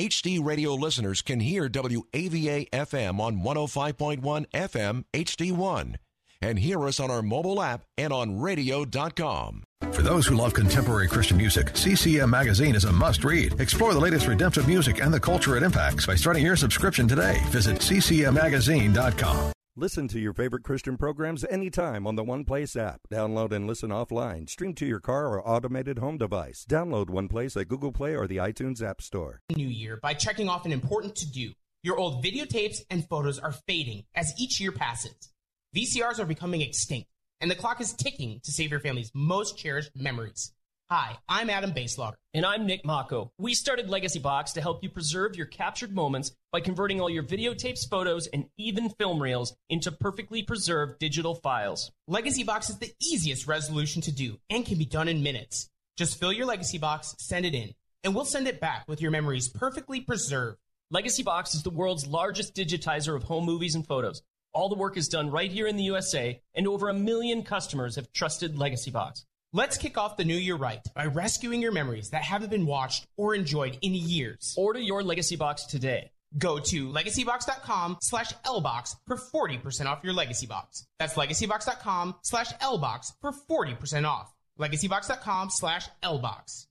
[0.00, 5.96] HD radio listeners can hear WAVA FM on 105.1 FM HD1
[6.40, 9.62] and hear us on our mobile app and on radio.com.
[9.92, 13.60] For those who love contemporary Christian music, CCM Magazine is a must read.
[13.60, 17.38] Explore the latest redemptive music and the culture it impacts by starting your subscription today.
[17.48, 19.52] Visit ccmmagazine.com.
[19.80, 23.00] Listen to your favorite Christian programs anytime on the One Place app.
[23.10, 24.46] Download and listen offline.
[24.46, 26.66] Stream to your car or automated home device.
[26.68, 29.40] Download One Place at Google Play or the iTunes App Store.
[29.56, 31.52] New Year by checking off an important to do.
[31.82, 35.30] Your old videotapes and photos are fading as each year passes.
[35.74, 37.08] VCRs are becoming extinct,
[37.40, 40.52] and the clock is ticking to save your family's most cherished memories.
[40.92, 42.16] Hi, I'm Adam Baselogger.
[42.34, 43.30] And I'm Nick Mako.
[43.38, 47.22] We started Legacy Box to help you preserve your captured moments by converting all your
[47.22, 51.92] videotapes, photos, and even film reels into perfectly preserved digital files.
[52.08, 55.70] Legacy Box is the easiest resolution to do and can be done in minutes.
[55.96, 57.72] Just fill your Legacy Box, send it in,
[58.02, 60.58] and we'll send it back with your memories perfectly preserved.
[60.90, 64.22] Legacy Box is the world's largest digitizer of home movies and photos.
[64.52, 67.94] All the work is done right here in the USA, and over a million customers
[67.94, 69.24] have trusted Legacy Box.
[69.52, 73.08] Let's kick off the new year right by rescuing your memories that haven't been watched
[73.16, 74.54] or enjoyed in years.
[74.56, 76.12] Order your Legacy Box today.
[76.38, 80.86] Go to legacybox.com slash lbox for 40% off your Legacy Box.
[81.00, 84.32] That's legacybox.com slash lbox for 40% off.
[84.56, 86.66] legacybox.com slash lbox.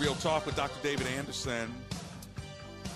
[0.00, 0.82] Real Talk with Dr.
[0.82, 1.70] David Anderson.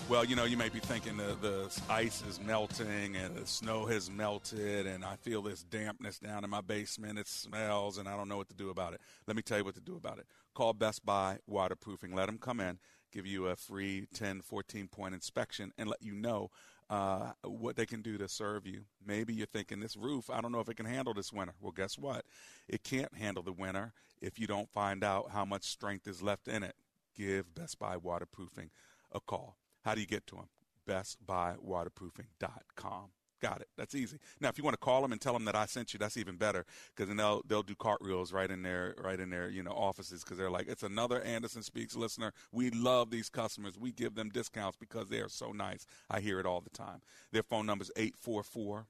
[0.09, 3.85] Well, you know, you may be thinking the, the ice is melting and the snow
[3.85, 7.19] has melted, and I feel this dampness down in my basement.
[7.19, 9.01] It smells, and I don't know what to do about it.
[9.27, 10.25] Let me tell you what to do about it.
[10.55, 12.15] Call Best Buy Waterproofing.
[12.15, 12.79] Let them come in,
[13.11, 16.49] give you a free 10, 14 point inspection, and let you know
[16.89, 18.81] uh, what they can do to serve you.
[19.05, 21.53] Maybe you're thinking, this roof, I don't know if it can handle this winter.
[21.61, 22.25] Well, guess what?
[22.67, 26.47] It can't handle the winter if you don't find out how much strength is left
[26.47, 26.75] in it.
[27.15, 28.69] Give Best Buy Waterproofing
[29.11, 29.57] a call.
[29.83, 30.49] How do you get to them?
[30.87, 33.09] BestBuyWaterproofing.com.
[33.41, 33.67] Got it.
[33.77, 34.17] That's easy.
[34.39, 36.15] Now, if you want to call them and tell them that I sent you, that's
[36.15, 39.61] even better because then they'll they'll do cartwheels right in their right in their you
[39.61, 42.31] know offices because they're like, it's another Anderson Speaks listener.
[42.51, 43.77] We love these customers.
[43.77, 45.85] We give them discounts because they are so nice.
[46.09, 47.01] I hear it all the time.
[47.33, 48.87] Their phone number is 844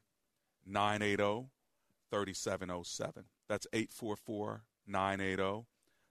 [0.66, 1.50] 980
[2.12, 3.24] 3707.
[3.50, 5.66] That's 844 980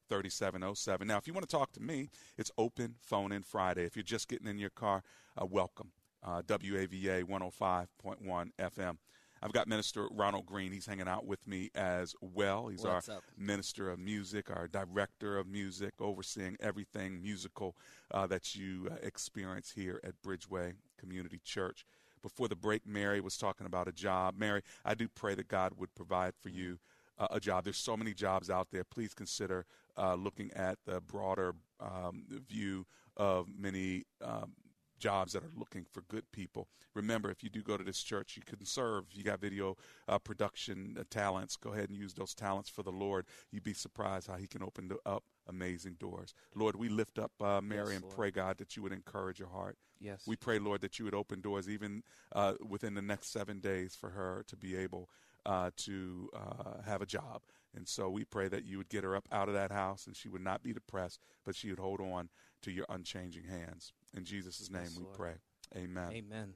[0.08, 1.06] 3707.
[1.06, 3.84] Now, if you want to talk to me, it's open phone in Friday.
[3.84, 5.02] If you're just getting in your car,
[5.40, 5.92] uh, welcome.
[6.22, 8.96] Uh, WAVA 105.1 FM.
[9.42, 10.72] I've got Minister Ronald Green.
[10.72, 12.68] He's hanging out with me as well.
[12.68, 13.24] He's What's our up?
[13.36, 17.76] minister of music, our director of music, overseeing everything musical
[18.10, 21.84] uh, that you uh, experience here at Bridgeway Community Church.
[22.22, 24.34] Before the break, Mary was talking about a job.
[24.38, 26.78] Mary, I do pray that God would provide for you
[27.18, 27.64] uh, a job.
[27.64, 28.82] There's so many jobs out there.
[28.82, 34.52] Please consider uh, looking at the broader um, view of many um,
[34.98, 36.68] jobs that are looking for good people.
[36.94, 39.04] Remember, if you do go to this church, you can serve.
[39.12, 39.76] You got video
[40.08, 41.56] uh, production uh, talents.
[41.56, 43.26] Go ahead and use those talents for the Lord.
[43.50, 46.32] You'd be surprised how He can open the, up amazing doors.
[46.54, 48.16] Lord, we lift up uh, Mary Yes, and Lord.
[48.16, 49.76] pray, God, that you would encourage her heart.
[50.00, 50.22] Yes.
[50.26, 52.02] We pray, Lord, that you would open doors even
[52.34, 55.08] uh, within the next seven days for her to be able
[55.46, 57.42] uh, to uh, have a job.
[57.76, 60.16] And so we pray that you would get her up out of that house and
[60.16, 62.28] she would not be depressed, but she would hold on
[62.62, 63.92] to your unchanging hands.
[64.16, 65.16] In Jesus' name Yes, we Lord.
[65.16, 65.34] pray.
[65.76, 66.12] Amen.
[66.12, 66.54] Amen.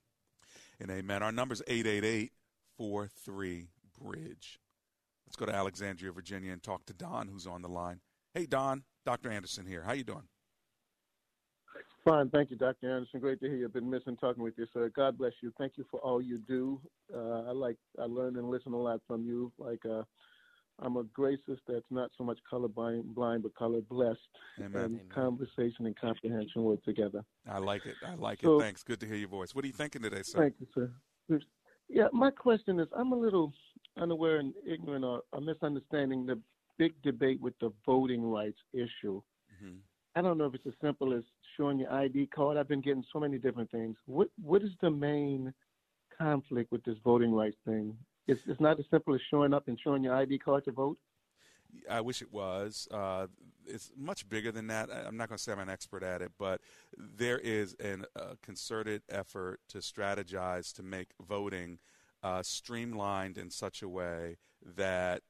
[0.81, 1.23] And amen.
[1.23, 2.33] Our number's 888
[2.77, 3.69] 43
[4.01, 4.61] Bridge.
[5.27, 8.01] Let's go to Alexandria, Virginia, and talk to Don, who's on the line.
[8.33, 8.85] Hey, Don.
[9.05, 9.31] Dr.
[9.31, 9.83] Anderson here.
[9.83, 10.29] How you doing?
[12.05, 12.91] Fine, thank you, Dr.
[12.95, 13.21] Anderson.
[13.21, 13.65] Great to hear you.
[13.67, 14.89] I've been missing talking with you, sir.
[14.95, 15.53] God bless you.
[15.59, 16.81] Thank you for all you do.
[17.15, 19.53] Uh, I like, I learn and listen a lot from you.
[19.59, 20.03] Like, uh,
[20.81, 24.19] I'm a gracist that's not so much color blind, blind but color blessed.
[24.59, 24.71] Amen.
[24.83, 25.09] And Amen.
[25.13, 27.25] conversation and comprehension work together.
[27.49, 27.97] I like it.
[28.07, 28.63] I like So- it.
[28.63, 28.83] Thanks.
[28.85, 29.55] Good to hear your voice.
[29.55, 30.39] What are you thinking today, sir?
[30.39, 31.41] Thank you, sir.
[31.91, 33.53] Yeah, my question is I'm a little
[33.97, 36.39] unaware and ignorant or, or misunderstanding the
[36.77, 39.21] big debate with the voting rights issue.
[39.63, 39.79] Mhm.
[40.15, 41.25] I don't know if it's as simple as
[41.57, 42.57] showing your ID card.
[42.57, 43.97] I've been getting so many different things.
[44.07, 45.53] What What is the main
[46.17, 47.97] conflict with this voting rights thing?
[48.29, 50.99] It's, it's not as simple as showing up and showing your ID card to vote.
[51.91, 52.87] I wish it was.
[52.91, 53.27] Uh,
[53.67, 54.91] it's much bigger than that.
[54.91, 56.61] I'm not going to say I'm an expert at it, but
[56.97, 61.79] there is a concerted effort to strategize to make voting
[62.23, 65.23] uh, streamlined in such a way that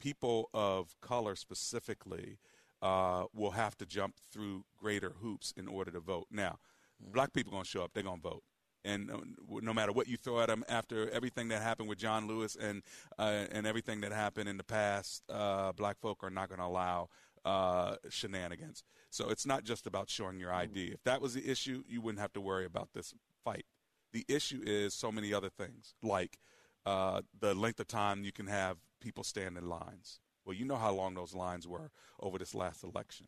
[0.00, 2.38] people of color specifically
[2.80, 6.26] uh, will have to jump through greater hoops in order to vote.
[6.30, 6.58] Now,
[7.00, 8.42] black people are going to show up; they're going to vote.
[8.84, 9.18] And uh,
[9.60, 12.82] no matter what you throw at them, after everything that happened with John Lewis and
[13.18, 16.64] uh, and everything that happened in the past, uh, black folk are not going to
[16.66, 17.08] allow
[17.44, 18.82] uh, shenanigans.
[19.10, 20.86] So it's not just about showing your ID.
[20.92, 23.14] If that was the issue, you wouldn't have to worry about this
[23.44, 23.66] fight.
[24.12, 26.38] The issue is so many other things, like
[26.84, 30.20] uh, the length of time you can have people stand in lines.
[30.44, 31.90] Well, you know how long those lines were
[32.20, 33.26] over this last election.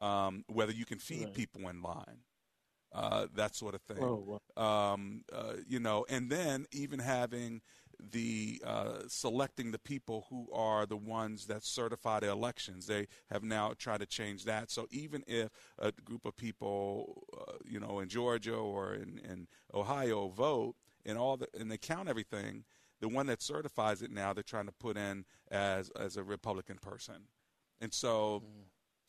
[0.00, 1.34] Um, whether you can feed Right.
[1.34, 2.20] people in line,
[2.92, 4.02] uh, that sort of thing.
[4.02, 7.60] Oh, um, uh, you know, and then even having
[7.98, 12.86] the uh, selecting the people who are the ones that certify the elections.
[12.86, 14.70] They have now tried to change that.
[14.70, 19.48] So even if a group of people, uh, you know, in Georgia or in, in
[19.72, 22.64] Ohio vote and all the, and they count everything,
[23.00, 26.78] the one that certifies it now they're trying to put in as as a Republican
[26.80, 27.28] person,
[27.80, 28.42] and so.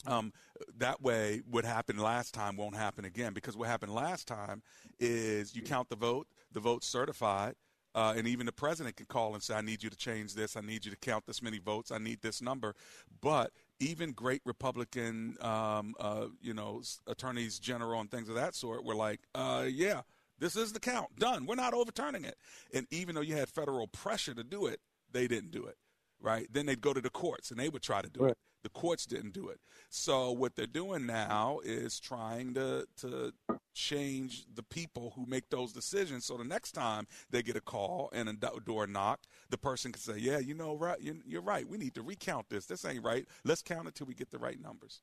[0.08, 0.32] Um,
[0.78, 4.64] that way, what happened last time won't happen again because what happened last time
[5.00, 7.56] is you count the vote, the vote's certified,
[7.94, 10.56] uh, and even the president can call and say, "I need you to change this.
[10.56, 11.92] I need you to count this many votes.
[11.92, 12.74] I need this number."
[13.22, 18.86] But even great Republican, um, uh, you know, attorneys general and things of that sort
[18.86, 20.04] were like, uh, "Yeah,
[20.40, 21.18] this is the count.
[21.18, 21.46] Done.
[21.46, 22.38] We're not overturning it."
[22.74, 24.80] And even though you had federal pressure to do it,
[25.12, 25.78] they didn't do it.
[26.20, 26.48] Right?
[26.52, 28.38] Then they'd go to the courts and they would try to do it.
[28.64, 29.60] The courts didn't do it.
[29.90, 33.34] So what they're doing now is trying to to
[33.74, 36.26] change the people who make those decisions.
[36.26, 38.34] So the next time they get a call and a
[38.66, 39.20] door knock,
[39.52, 41.68] the person can say, "Yeah, you know, right, you- you're right.
[41.68, 42.66] We need to recount this.
[42.66, 43.28] This ain't right.
[43.44, 45.02] Let's count it till we get the right numbers."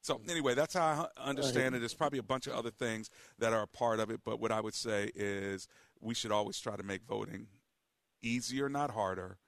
[0.00, 1.78] So anyway, that's how I understand it.
[1.80, 4.50] There's probably a bunch of other things that are a part of it, but what
[4.50, 5.68] I would say is
[6.00, 7.48] we should always try to make voting
[8.22, 9.38] easier, not harder.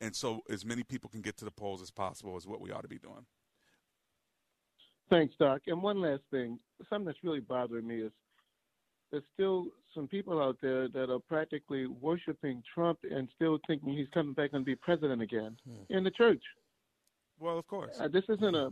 [0.00, 2.70] And so as many people can get to the polls as possible is what we
[2.70, 3.26] ought to be doing.
[5.10, 5.62] Thanks, Doc.
[5.66, 6.58] And one last thing,
[6.88, 8.12] something that's really bothering me is
[9.10, 14.08] there's still some people out there that are practically worshiping Trump and still thinking he's
[14.12, 15.56] coming back and be president again
[15.88, 16.42] in the church.
[17.40, 17.98] Well, of course.
[17.98, 18.70] Uh, this isn't a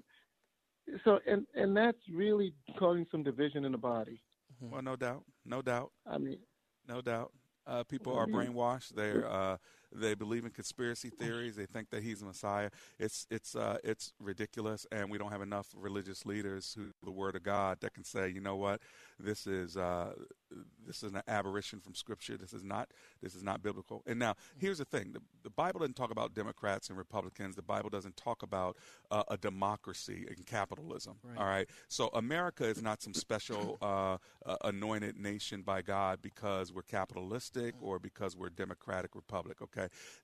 [1.05, 4.21] so, and and that's really causing some division in the body.
[4.61, 5.91] Well, no doubt, no doubt.
[6.07, 6.39] I mean,
[6.87, 7.33] no doubt.
[7.67, 8.95] Uh, people are brainwashed.
[8.95, 9.57] They uh,
[9.93, 11.57] they believe in conspiracy theories.
[11.57, 12.71] They think that he's a messiah.
[12.99, 17.37] It's it's uh, it's ridiculous, and we don't have enough religious leaders who the word
[17.37, 18.81] of God that can say, you know what,
[19.19, 20.13] this is uh,
[20.87, 22.37] this is an aberration from Scripture.
[22.37, 22.91] This is not
[23.23, 24.03] this is not biblical.
[24.07, 27.57] And now here's the thing: the, the Bible doesn't talk about Democrats and Republicans.
[27.57, 28.77] The Bible doesn't talk about
[29.11, 31.15] uh, a democracy and capitalism.
[31.23, 31.39] Right.
[31.39, 31.69] All right.
[31.89, 37.75] So America is not some special uh, uh, anointed nation by God because we're capitalistic.
[37.81, 39.61] or because we're democratic republic.
[39.63, 39.76] Okay,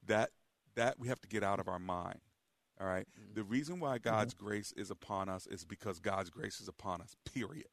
[0.06, 0.30] that
[0.74, 2.20] that we have to get out of our mind.
[2.80, 3.06] All right?
[3.06, 3.34] Mm-hmm.
[3.34, 4.46] The reason why God's mm-hmm.
[4.46, 7.14] grace is upon us is because God's grace is upon us.
[7.32, 7.68] Period.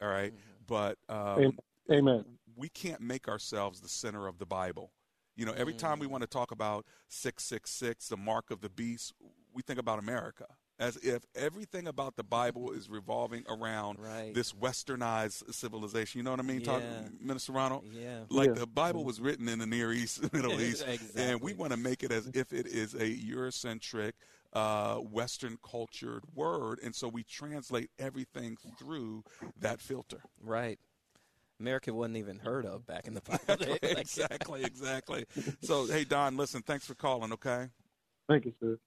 [0.00, 0.32] All right?
[0.32, 0.64] Mm-hmm.
[0.66, 1.58] But um,
[1.90, 2.24] Amen.
[2.56, 4.92] we can't make ourselves the center of the Bible.
[5.36, 9.12] You know, every time we want to talk about 666, the mark of the beast,
[9.54, 10.46] we think about America
[10.78, 13.98] as if everything about the Bible is revolving around
[14.34, 16.18] this westernized civilization.
[16.18, 16.82] You know what I mean, Talk-
[17.20, 17.84] Minister Ronald?
[17.92, 18.20] Yeah.
[18.30, 18.54] Like Yeah.
[18.54, 20.84] the Bible was written in the Near East, Middle East,
[21.16, 24.12] and we want to make it as if it is a Eurocentric,
[24.52, 29.24] uh, Western cultured word, and so we translate everything through
[29.58, 30.22] that filter.
[30.40, 30.78] Right.
[31.60, 33.76] America wasn't even heard of back in the Bible.
[33.82, 35.24] exactly, exactly.
[35.60, 37.66] So, hey, Don, listen, thanks for calling, okay?
[38.28, 38.78] Thank you, sir.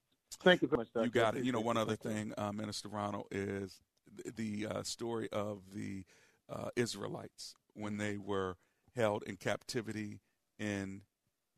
[0.43, 1.05] Thank you so much, Doctor.
[1.05, 1.43] You got it.
[1.45, 3.79] You know, one other thing, uh, Minister Ronald, is
[4.23, 6.03] th- the uh, story of the
[6.49, 8.57] uh, Israelites when they were
[8.95, 10.19] held in captivity
[10.59, 11.01] in,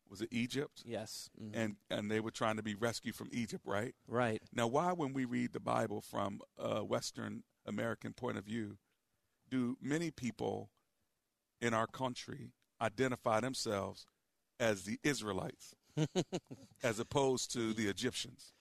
[0.09, 0.83] was it Egypt?
[0.85, 1.29] Yes.
[1.41, 1.51] Mhm.
[1.53, 3.95] And, and they were trying to be rescued from Egypt, right?
[4.07, 4.41] Right.
[4.53, 8.77] Now, why, when we read the Bible from a Western American point of view,
[9.49, 10.69] do many people
[11.61, 12.51] in our country
[12.81, 14.05] identify themselves
[14.59, 15.73] as the Israelites
[16.83, 18.53] as opposed to the Egyptians?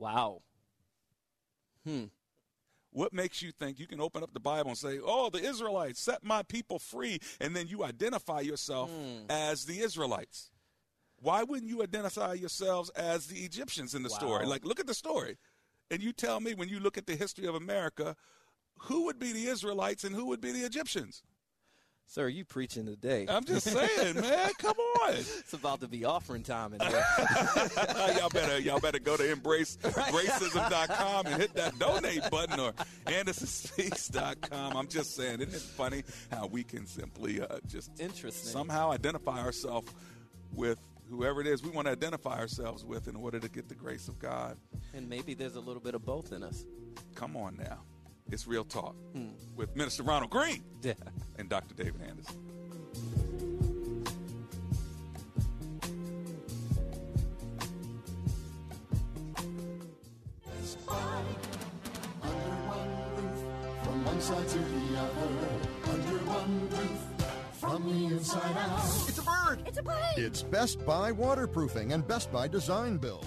[0.00, 0.40] Wow.
[1.84, 2.04] Hmm.
[2.92, 6.00] What makes you think you can open up the Bible and say, "Oh, the Israelites
[6.00, 8.90] set my people free," and then you identify yourself
[9.28, 10.50] as the Israelites?
[11.16, 14.46] Why wouldn't you identify yourselves as the Egyptians in the story?
[14.46, 15.36] Like, look at the story,
[15.90, 18.16] and you tell me when you look at the history of America,
[18.78, 21.22] who would be the Israelites and who would be the Egyptians?
[22.10, 23.24] Sir, you preaching today.
[23.28, 24.50] I'm just saying, man.
[24.58, 25.14] Come on.
[25.14, 26.90] It's about to be offering time in here.
[28.18, 32.72] y'all better y'all better go to embracegracism.com and hit that donate button or
[33.06, 34.76] andersonspeaks.com.
[34.76, 36.02] I'm just saying, isn't it funny
[36.32, 38.50] how we can simply uh, just Interesting.
[38.50, 39.92] somehow identify ourselves
[40.52, 43.76] with whoever it is we want to identify ourselves with in order to get the
[43.76, 44.56] grace of God.
[44.94, 46.64] and maybe there's a little bit of both in us.
[47.14, 47.82] Come on now.
[48.32, 49.28] It's real talk hmm.
[49.56, 50.94] with Minister Ronald Green Yeah.
[51.38, 51.74] and Dr.
[51.74, 52.36] David Anderson.
[63.82, 68.84] From one side to the other, under one roof, from the inside out.
[69.08, 69.62] It's a bird!
[69.66, 69.96] It's a plane!
[70.16, 73.26] It's Best Buy Waterproofing and Best Buy Design Build.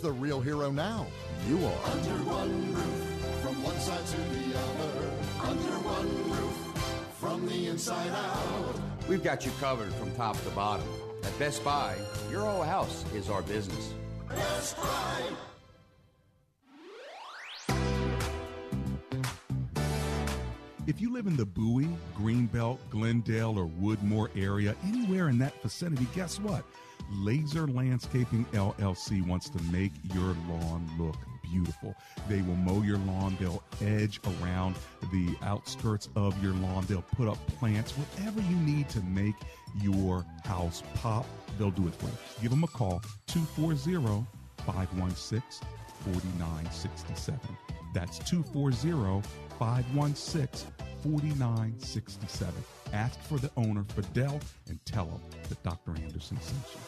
[0.01, 1.05] the real hero now?
[1.47, 1.85] You are.
[1.91, 5.11] Under one roof, from one side to the other,
[5.47, 8.75] under one roof, from the inside out.
[9.07, 10.87] We've got you covered from top to bottom.
[11.23, 11.95] At Best Buy,
[12.31, 13.93] your whole house is our business.
[14.27, 15.21] Best Buy.
[20.87, 26.07] If you live in the Bowie, Greenbelt, Glendale, or Woodmore area, anywhere in that vicinity,
[26.15, 26.65] guess what?
[27.11, 31.15] Laser Landscaping LLC wants to make your lawn look
[31.51, 31.95] beautiful.
[32.29, 34.75] They will mow your lawn, they'll edge around
[35.11, 39.35] the outskirts of your lawn, they'll put up plants, whatever you need to make
[39.81, 41.25] your house pop,
[41.57, 42.13] they'll do it for you.
[42.41, 44.25] Give them a call 240
[44.65, 45.41] 516
[46.05, 47.39] 4967.
[47.93, 49.27] That's 240
[49.59, 50.71] 516
[51.03, 52.80] 4967.
[52.93, 55.91] Ask for the owner, Fidel, and tell him that Dr.
[55.91, 56.79] Anderson sent you.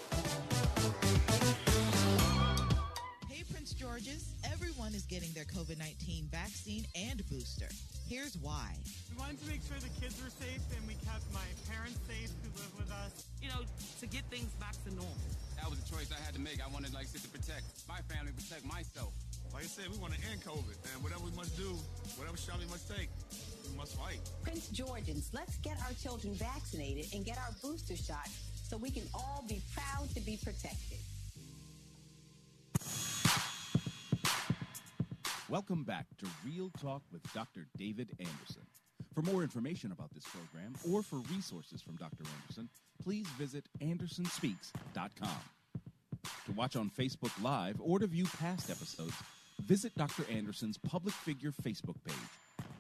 [3.30, 4.36] Hey, Prince George's.
[4.44, 7.70] Everyone is getting their COVID 19 vaccine and booster.
[8.10, 8.76] Here's why.
[9.10, 12.32] We wanted to make sure the kids were safe and we kept my parents safe
[12.44, 13.26] who live with us.
[13.42, 13.64] you know,
[14.02, 15.16] to get things back to normal.
[15.56, 16.60] That was a choice I had to make.
[16.60, 19.16] I wanted, like I said, to protect my family, protect myself.
[19.54, 21.72] Like I said, we want to end COVID, and whatever we must do,
[22.20, 23.08] whatever shot we must take,
[23.70, 24.20] we must fight.
[24.42, 28.30] Prince Georgians, let's get our children vaccinated and get our booster shot
[28.68, 31.00] so we can all be proud to be protected.
[35.50, 37.68] Welcome back to Real Talk with Dr.
[37.78, 38.64] David Anderson.
[39.14, 42.24] For more information about this program or for resources from Dr.
[42.42, 42.70] Anderson,
[43.04, 45.30] please visit andersonspeaks.com.
[46.46, 49.14] To watch on Facebook Live or to view past episodes,
[49.62, 50.24] visit Dr.
[50.32, 52.16] Anderson's public figure Facebook page.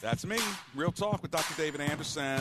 [0.00, 0.38] That's me.
[0.74, 1.54] Real Talk with Dr.
[1.56, 2.40] David Anderson.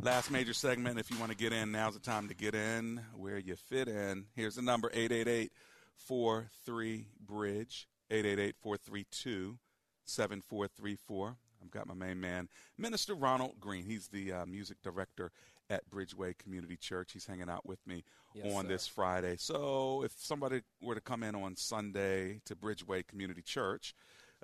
[0.00, 0.98] Last major segment.
[0.98, 3.88] If you want to get in, now's the time to get in where you fit
[3.88, 4.24] in.
[4.34, 5.52] Here's the number 888
[5.96, 9.58] 43 Bridge, 888 432
[10.04, 11.36] 7434.
[11.62, 13.84] I've got my main man, Minister Ronald Green.
[13.84, 15.30] He's the uh, music director
[15.70, 17.12] at Bridgeway Community Church.
[17.12, 18.02] He's hanging out with me
[18.34, 18.68] Yes, on sir.
[18.68, 19.36] this Friday.
[19.38, 23.94] So, if somebody were to come in on Sunday to Bridgeway Community Church,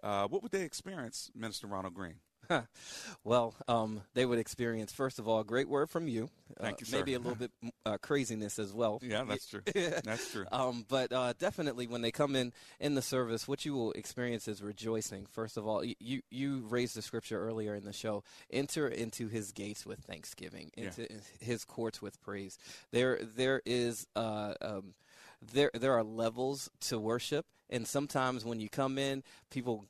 [0.03, 2.17] uh, what would they experience, Minister Ronald Green?
[3.25, 6.31] well, um, they would experience, first of all, a great word from you.
[6.59, 6.97] Thank uh, you, sir.
[6.97, 7.51] Maybe a little bit
[7.85, 9.01] uh, craziness as well.
[9.09, 9.63] Yeah, that's true.
[10.05, 10.45] That's true.
[10.53, 14.49] Um, but uh, definitely, when they come in in the service, what you will experience
[14.49, 15.27] is rejoicing.
[15.27, 18.23] First of all, you you raised the scripture earlier in the show.
[18.51, 20.85] Enter into His gates with thanksgiving, Yeah.
[20.85, 21.09] into
[21.41, 22.59] His courts with praise.
[22.93, 24.95] There there is uh, um,
[25.41, 27.47] there there are levels to worship.
[27.71, 29.85] And sometimes when you come in, people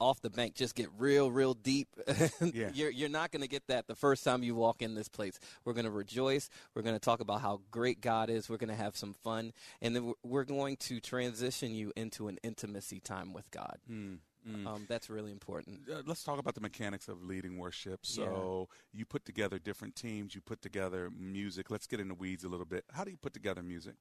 [0.00, 1.88] off the bank just get real, real deep.
[2.54, 2.70] Yeah.
[2.72, 5.38] You're, you're not going to get that the first time you walk in this place.
[5.64, 6.48] We're going to rejoice.
[6.74, 8.48] We're going to talk about how great God is.
[8.48, 9.52] We're going to have some fun.
[9.82, 13.78] And then we're- going to transition you into an intimacy time with God.
[13.90, 14.18] Mm,
[14.48, 14.66] mm.
[14.66, 15.80] Um, that's really important.
[15.92, 18.06] Uh, let's talk about the mechanics of leading worship.
[18.06, 21.70] So you put together different teams, you put together music.
[21.70, 22.84] Let's get in the weeds a little bit.
[22.92, 23.94] How do you put together music?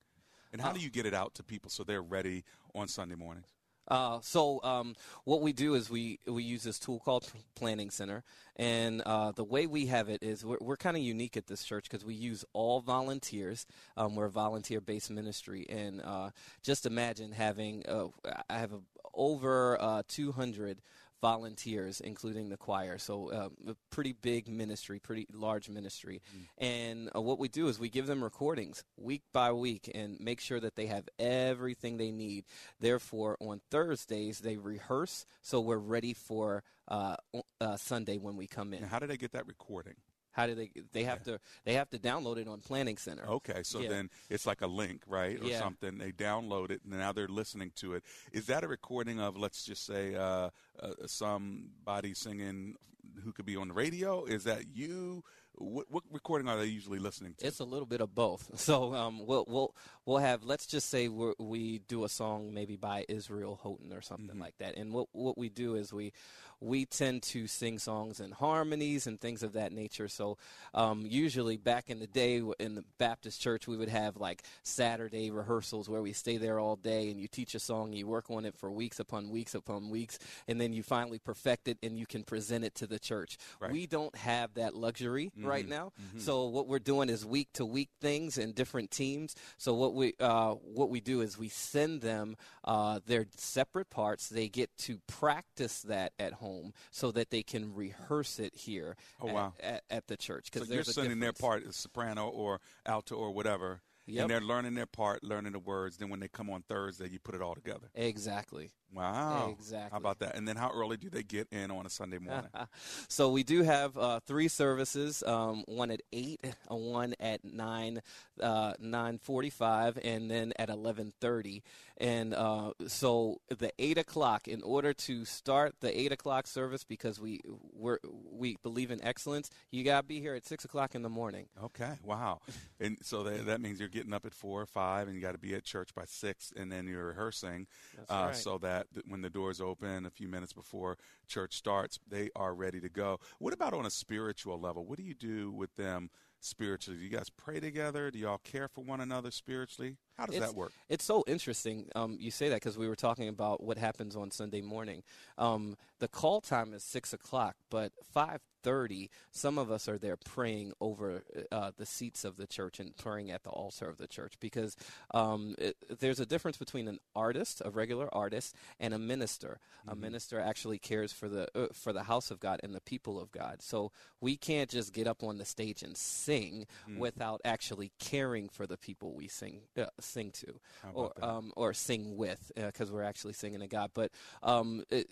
[0.51, 2.43] And how Uh, do you get it out to people so they're ready
[2.73, 3.47] on Sunday mornings?
[3.87, 8.23] Uh, so um, what we do is we, we use this tool called Planning Center,
[8.55, 11.63] and uh, the way we have it is we're, we're kind of unique at this
[11.63, 13.67] church because we use all volunteers.
[13.95, 16.31] Um, we're a volunteer-based ministry, and uh,
[16.63, 18.07] just imagine having uh,
[18.49, 18.79] I have a,
[19.13, 20.81] over uh, 200
[21.22, 22.97] volunteers, including the choir.
[22.97, 26.22] So um, a pretty big ministry, pretty large ministry.
[26.57, 30.39] And uh, what we do is we give them recordings week by week and make
[30.39, 32.45] sure that they have everything they need.
[32.80, 37.16] Therefore, on Thursdays they rehearse, so we're ready for uh,
[37.59, 38.84] uh, Sunday when we come in.
[38.84, 39.95] And how do they get that recording?
[40.36, 40.69] How do they?
[40.91, 41.39] They have to.
[41.63, 43.25] They have to download it on Planning Center.
[43.25, 43.88] Okay, so Yeah.
[43.88, 45.59] then it's like a link, right, or Yeah.
[45.59, 45.97] something.
[45.97, 48.03] They download it, and now they're listening to it.
[48.33, 52.75] Is that a recording of, let's just say, uh, uh, somebody singing
[53.23, 54.25] who could be on the radio?
[54.25, 55.23] Is that you?
[55.58, 57.47] What, what recording are they usually listening to?
[57.47, 58.49] It's a little bit of both.
[58.66, 59.76] So um, we'll we'll
[60.06, 60.43] we'll have.
[60.43, 64.41] Let's just say we we do a song maybe by Israel Houghton or something Mm-hmm.
[64.41, 64.76] like that.
[64.78, 66.14] And what what we do is we
[66.62, 70.08] we tend to sing songs in harmonies and things of that nature.
[70.08, 70.38] So
[70.74, 75.30] um, usually back in the day in the Baptist church, we would have like Saturday
[75.32, 78.45] rehearsals where we stay there all day and you teach a song, you work on
[78.45, 82.06] it for weeks upon weeks upon weeks, and then you finally perfect it and you
[82.06, 83.38] can present it to the church.
[83.60, 83.72] Right.
[83.72, 85.69] We don't have that luxury right Mhm.
[85.69, 85.93] now.
[86.15, 86.21] Mhm.
[86.21, 89.35] So what we're doing is week to week things in different teams.
[89.57, 94.29] So what we uh, what we do is we send them uh, their separate parts.
[94.29, 98.95] They get to practice that at home so that they can rehearse it here.
[99.21, 99.53] Oh, at, wow.
[99.59, 100.45] at, at the church.
[100.45, 104.21] So Because you're there's a sending their part as soprano or alto or whatever, Yep.
[104.21, 105.97] and they're learning their part, learning the words.
[105.97, 107.89] Then when they come on Thursday, you put it all together.
[107.95, 108.71] Exactly.
[108.95, 109.55] Wow.
[109.57, 109.89] Exactly.
[109.91, 110.35] How about that?
[110.35, 112.49] And then how early do they get in on a Sunday morning?
[113.07, 116.39] so we do have uh, three services: um, one at eight,
[116.71, 118.01] uh, one at nine,
[118.41, 121.63] uh, nine forty-five, and then at eleven thirty.
[121.97, 124.47] And uh, so the eight o'clock.
[124.47, 127.41] In order to start the eight o'clock service, because we
[127.73, 127.95] we
[128.31, 131.47] we believe in excellence, you gotta be here at six o'clock in the morning.
[131.63, 132.39] Okay, wow.
[132.79, 135.31] And so that, that means you're getting up at four or five, and you got
[135.31, 137.67] to be at church by six, and then you're rehearsing,
[138.09, 138.35] uh, right.
[138.35, 142.53] so that th- when the doors open a few minutes before church starts, they are
[142.53, 143.19] ready to go.
[143.39, 144.86] What about on a spiritual level?
[144.86, 146.09] What do you do with them
[146.39, 146.99] spiritually?
[146.99, 148.11] Do you guys pray together?
[148.11, 149.97] Do y'all care for one another spiritually?
[150.18, 150.72] How does it's, that work?
[150.89, 151.89] It's so interesting.
[151.95, 155.03] Um, you say that because we were talking about what happens on Sunday morning.
[155.38, 160.18] Um, the call time is six o'clock, but five thirty, some of us are there
[160.18, 164.07] praying over uh, the seats of the church and praying at the altar of the
[164.07, 164.76] church because
[165.13, 169.59] um, it, there's a difference between an artist, a regular artist, and a minister.
[169.88, 173.20] A minister actually cares for the uh, for the house of God and the people
[173.20, 173.61] of God.
[173.61, 176.97] So we can't just get up on the stage and sing Mm.
[176.99, 180.60] without actually caring for the people we sing uh, sing to
[180.93, 183.91] or um, or sing with because we're actually singing to God.
[183.93, 184.12] But
[184.43, 185.08] um, it,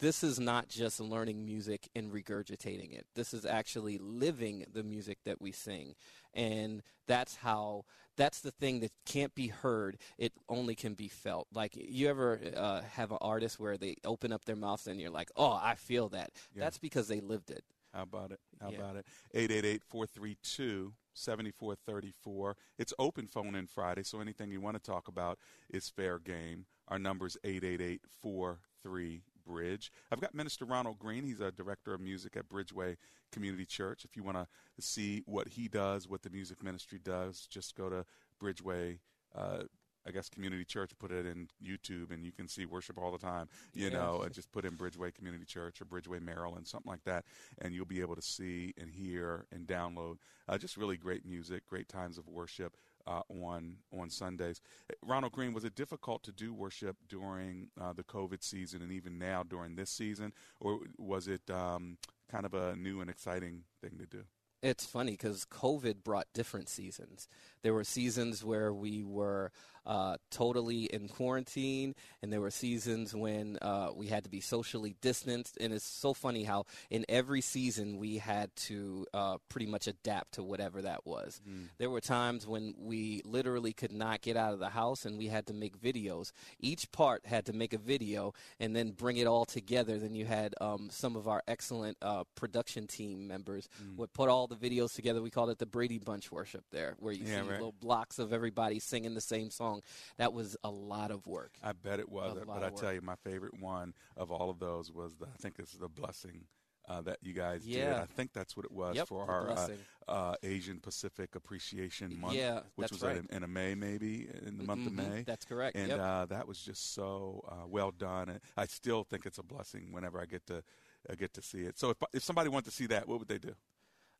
[0.00, 3.06] this is not just learning music and regurgitating it.
[3.14, 5.94] This is actually living the music that we sing.
[6.34, 7.84] And that's how
[8.16, 9.98] that's the thing that can't be heard.
[10.18, 11.48] It only can be felt.
[11.52, 15.10] Like you ever uh, have an artist where they open up their mouths and you're
[15.10, 16.64] like, "Oh, I feel that." Yeah.
[16.64, 17.64] That's because they lived it.
[17.92, 18.40] How about it?
[18.60, 18.78] How Yeah.
[18.78, 19.06] about it?
[19.34, 22.56] 888 432 7434.
[22.78, 25.38] It's open phone in Friday, so anything you want to talk about
[25.68, 26.66] is fair game.
[26.88, 29.92] Our number is 888 43 Bridge.
[30.10, 31.24] I've got Minister Ronald Green.
[31.24, 32.96] He's a director of music at Bridgeway
[33.30, 34.04] Community Church.
[34.04, 34.46] If you want to
[34.80, 38.06] see what he does, what the music ministry does, just go to
[38.40, 39.00] Bridgeway.
[39.34, 39.64] Uh,
[40.06, 43.18] I guess Community Church, put it in YouTube, and you can see worship all the
[43.18, 43.48] time.
[43.74, 43.90] You Yeah.
[43.90, 47.24] know, just put in Bridgeway Community Church or Bridgeway Maryland, something like that,
[47.58, 51.66] and you'll be able to see and hear and download uh, just really great music,
[51.66, 52.76] great times of worship
[53.06, 54.60] uh, on on Sundays.
[55.02, 59.18] Ronald Green, was it difficult to do worship during uh, the COVID season and even
[59.18, 61.98] now during this season, or was it um,
[62.30, 64.24] kind of a new and exciting thing to do?
[64.62, 67.26] It's funny because COVID brought different seasons.
[67.62, 69.52] There were seasons where we were
[69.84, 74.94] uh, totally in quarantine, and there were seasons when uh, we had to be socially
[75.00, 75.58] distanced.
[75.60, 80.34] And it's so funny how in every season we had to uh, pretty much adapt
[80.34, 81.40] to whatever that was.
[81.78, 85.26] There were times when we literally could not get out of the house, and we
[85.26, 86.30] had to make videos.
[86.60, 89.98] Each part had to make a video and then bring it all together.
[89.98, 94.46] Then you had um, some of our excellent uh, production team members would put all
[94.46, 95.20] the videos together.
[95.20, 97.60] We called it the Brady Bunch worship there, where you Yeah, see right.
[97.60, 99.82] little blocks of everybody singing the same song.
[100.18, 101.52] That was a lot of work.
[101.62, 104.50] I bet it was, A but I of tell you, my favorite one of all
[104.50, 106.44] of those was the, I think it's the blessing
[106.88, 107.74] uh, that you guys did.
[107.74, 108.00] Yeah.
[108.02, 109.68] I think that's what it was Yep, for our uh,
[110.08, 112.34] uh, Asian Pacific Appreciation Month.
[112.34, 113.16] Yeah, which was right.
[113.18, 115.22] in, in a May, maybe in the month of Mhm, May.
[115.22, 116.00] that's correct, And yep.
[116.00, 118.28] uh, that was just so uh, well done.
[118.30, 120.64] And I still think it's a blessing whenever I get to
[121.08, 121.78] uh, get to see it.
[121.78, 123.54] So if if somebody wanted to see that, what would they do?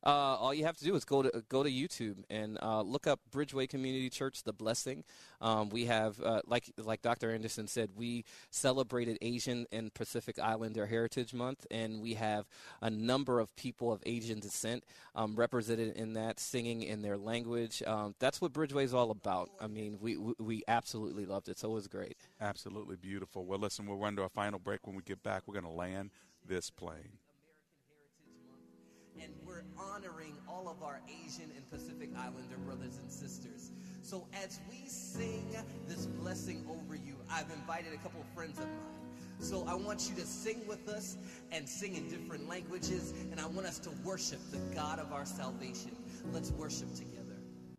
[0.05, 3.07] Uh, all you have to do is go to go to YouTube and uh, look
[3.07, 5.03] up Bridgeway Community Church, The Blessing.
[5.39, 7.31] Um, we have, uh, like like Dr.
[7.31, 12.45] Anderson said, we celebrated Asian and Pacific Islander Heritage Month, and we have
[12.81, 14.83] a number of people of Asian descent
[15.15, 17.81] um, represented in that, singing in their language.
[17.87, 19.49] Um, that's what Bridgeway is all about.
[19.61, 22.17] I mean, we, we we absolutely loved it, so it was great.
[22.41, 23.45] Absolutely beautiful.
[23.45, 24.85] Well, listen, we'll run to our final break.
[24.85, 26.11] When we get back, we're going to land
[26.45, 27.19] this plane.
[29.73, 33.71] And we're honoring all of our Asian and Pacific Islander brothers and sisters.
[34.01, 35.55] So as we sing
[35.87, 39.39] this blessing over you, I've invited a couple of friends of mine.
[39.39, 41.17] So I want you to sing with us
[41.51, 45.25] and sing in different languages, and I want us to worship the God of our
[45.25, 45.95] salvation.
[46.31, 47.19] Let's worship together.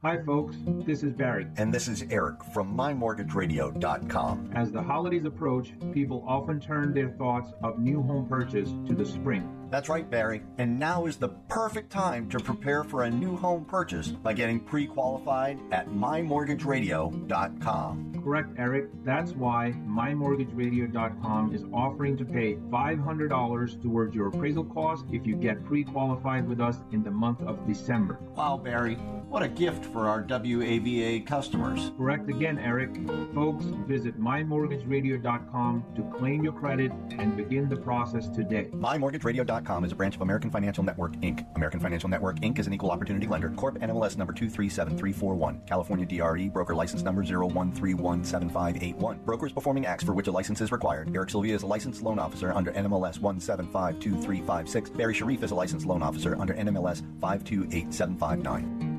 [0.03, 0.57] Hi, folks.
[0.85, 1.47] This is Barry.
[1.57, 4.51] And this is Eric from MyMortgageRadio.com.
[4.55, 9.07] As the holidays approach, people often turn their thoughts of new home purchase to the
[9.07, 9.64] spring.
[9.75, 10.41] That's right, Barry.
[10.59, 14.61] And now is the perfect time to prepare for a new home purchase by getting
[14.61, 18.23] pre qualified at MyMortgageRadio.com.
[18.23, 18.91] Correct, Eric.
[19.05, 25.65] That's why MyMortgageRadio.com is offering to pay $500 towards your appraisal cost if you get
[25.65, 28.21] pre qualified with us in the month of December.
[28.37, 28.97] Wow, Barry.
[29.35, 31.91] What a gift for our WAVA customers.
[31.97, 32.95] Correct again, Eric.
[33.35, 38.71] Folks, visit MyMortgageRadio.com to claim your credit and begin the process today.
[38.75, 41.45] MyMortgageRadio.com is a branch of American Financial Network, Inc.
[41.57, 42.61] American Financial Network, Inc.
[42.61, 43.51] is an equal opportunity lender.
[43.51, 45.63] Corp NMLS number 237341.
[45.67, 49.25] California DRE, broker license number 01317581.
[49.25, 51.11] Brokers performing acts for which a license is required.
[51.13, 54.97] Eric Sylvia is a licensed loan officer under NMLS 1752356.
[54.97, 58.94] Barry Sharif is a licensed loan officer under NMLS 528759.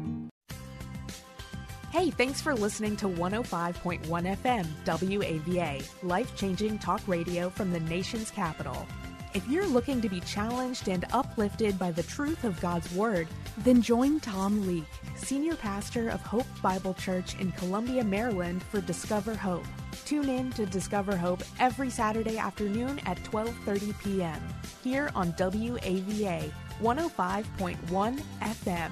[1.95, 8.29] Hey, thanks for listening to 105.1 FM WAVA, life changing talk radio from the nation's
[8.29, 8.85] capital.
[9.33, 13.29] If you're looking to be challenged and uplifted by the truth of God's Word,
[13.59, 14.83] then join Tom Leake,
[15.15, 19.63] Senior Pastor of Hope Bible Church in Columbia, Maryland, for Discover Hope.
[20.03, 24.41] Tune in to Discover Hope every Saturday afternoon at 12:30 p.m.
[24.83, 28.91] here on WAVA 105.1 FM.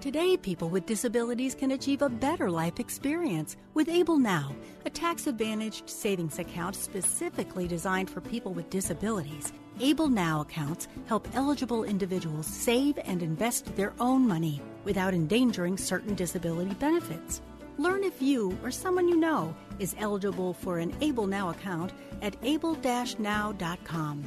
[0.00, 5.26] Today, people with disabilities can achieve a better life experience with Able Now, a tax
[5.26, 9.52] advantaged savings account specifically designed for people with disabilities.
[9.78, 16.14] Able Now accounts help eligible individuals save and invest their own money without endangering certain
[16.14, 17.42] disability benefits.
[17.76, 21.92] Learn if you or someone you know is eligible for an Able Now account
[22.22, 24.24] at able-now.com.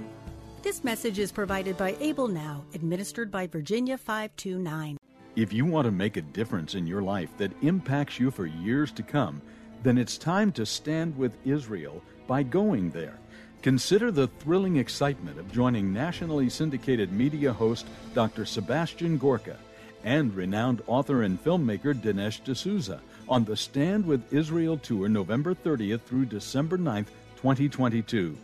[0.62, 5.00] This message is provided by Able Now, administered by Virginia 529.
[5.36, 8.92] If you want to make a difference in your life that impacts you for years
[8.92, 9.42] to come,
[9.82, 13.18] then it's time to stand with Israel by going there.
[13.64, 18.46] Consider the thrilling excitement of joining nationally syndicated media host Dr.
[18.46, 19.58] Sebastian Gorka
[20.04, 26.02] and renowned author and filmmaker Dinesh D'Souza on the Stand with Israel tour November 30th
[26.02, 27.08] through December 9th,
[27.38, 28.38] 2022.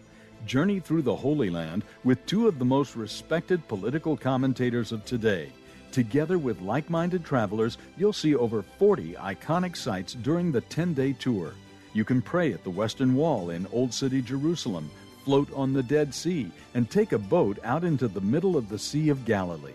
[0.48, 5.52] Journey through the Holy Land with two of the most respected political commentators of today.
[5.92, 11.14] Together with like minded travelers, you'll see over 40 iconic sites during the 10 day
[11.14, 11.54] tour.
[11.94, 14.92] You can pray at the Western Wall in Old City, Jerusalem,
[15.26, 18.80] float on the Dead Sea, and take a boat out into the middle of the
[18.80, 19.74] Sea of Galilee.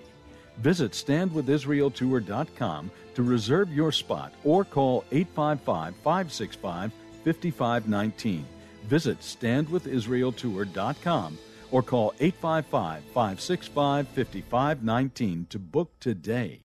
[0.58, 6.92] Visit standwithisraeltour.com to reserve your spot or call 855 565
[7.24, 8.44] 5519.
[8.84, 11.38] Visit standwithisraeltour.com
[11.74, 16.63] or call 855 565 5519 to book today.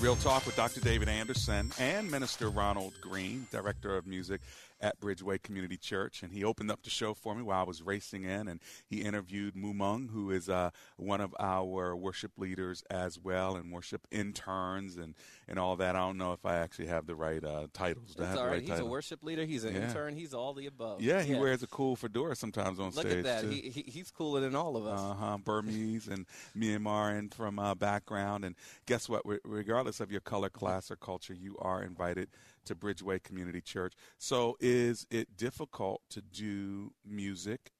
[0.00, 0.80] Real Talk with Dr.
[0.80, 4.40] David Anderson and Minister Ronald Green, Director of Music
[4.82, 7.82] at Bridgeway Community Church, and he opened up the show for me while I was
[7.82, 13.18] racing in, and he interviewed Mumung, who is uh, one of our worship leaders as
[13.20, 15.14] well, and worship interns and,
[15.46, 15.96] and all that.
[15.96, 18.14] I don't know if I actually have the right uh, titles.
[18.14, 18.52] Do I It's have all right.
[18.52, 18.86] right He's title?
[18.86, 19.44] a worship leader.
[19.44, 19.88] He's an Yeah.
[19.88, 20.16] intern.
[20.16, 21.02] He's all the above.
[21.02, 23.16] Yeah, he wears a cool fedora sometimes on Look stage.
[23.22, 23.52] Look at that.
[23.52, 24.98] He, he, he's cooler than all of us.
[24.98, 25.36] Uh huh.
[25.44, 26.24] Burmese and
[26.56, 28.46] Myanmar and from uh, background.
[28.46, 28.54] And
[28.86, 29.26] guess what?
[29.26, 32.28] Re- regardless of your color, class, or culture, you are invited
[32.66, 33.94] to Bridgeway Community Church.
[34.18, 37.72] So, is it difficult to do music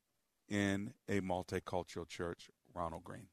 [0.48, 3.28] in a multicultural church, Ronald Green?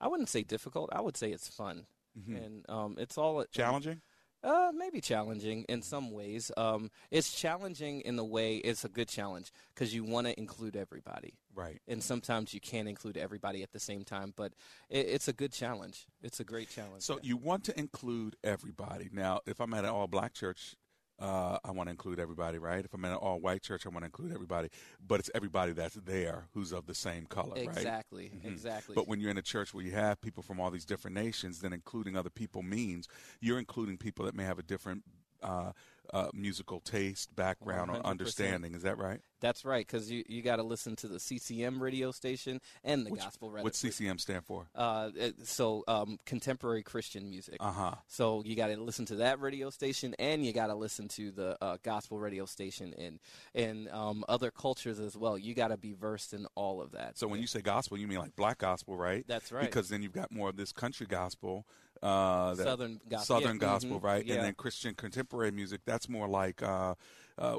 [0.00, 0.90] I wouldn't say difficult.
[0.92, 1.86] I would say it's fun,
[2.18, 2.36] Mhm.
[2.44, 4.02] and um, it's all Challenging?
[4.44, 6.52] Uh, maybe challenging in some ways.
[6.56, 10.76] Um, it's challenging in the way it's a good challenge because you want to include
[10.76, 11.34] everybody.
[11.54, 11.80] Right.
[11.88, 14.52] And sometimes you can't include everybody at the same time, but
[14.90, 16.06] it, it's a good challenge.
[16.22, 17.02] It's a great challenge.
[17.02, 19.08] So, you want to include everybody.
[19.12, 20.76] Now, if I'm at an all black church,
[21.20, 22.84] uh, I want to include everybody, right?
[22.84, 24.68] If I'm in an all white church, I want to include everybody.
[25.06, 27.64] But it's everybody that's there who's of the same color, right?
[27.68, 28.44] Exactly, Mhm.
[28.44, 28.94] exactly.
[28.94, 31.60] But when you're in a church where you have people from all these different nations,
[31.60, 33.08] then including other people means
[33.40, 35.02] you're including people that may have a different
[35.40, 35.70] uh,
[36.12, 38.04] uh, musical taste, background, or 100%.
[38.04, 38.74] understanding.
[38.74, 39.20] Is that right?
[39.40, 43.10] That's right, because you, you got to listen to the CCM radio station and the
[43.10, 43.64] gospel radio.
[43.64, 44.66] What's CCM stand for?
[44.74, 45.10] Uh,
[45.44, 47.56] so um, contemporary Christian music.
[47.60, 47.94] Uh huh.
[48.08, 51.30] So you got to listen to that radio station, and you got to listen to
[51.30, 53.20] the uh, gospel radio station, and
[53.54, 55.38] and um, other cultures as well.
[55.38, 57.16] You got to be versed in all of that.
[57.16, 59.24] So when you say gospel, you mean like black gospel, right?
[59.28, 59.64] That's right.
[59.64, 61.64] Because then you've got more of this country gospel,
[62.02, 64.24] uh, Southern gospel, Southern yeah, gospel, mhm, right?
[64.24, 64.34] yeah.
[64.36, 65.80] And then Christian contemporary music.
[65.84, 66.94] That's more like uh,
[67.38, 67.56] uh,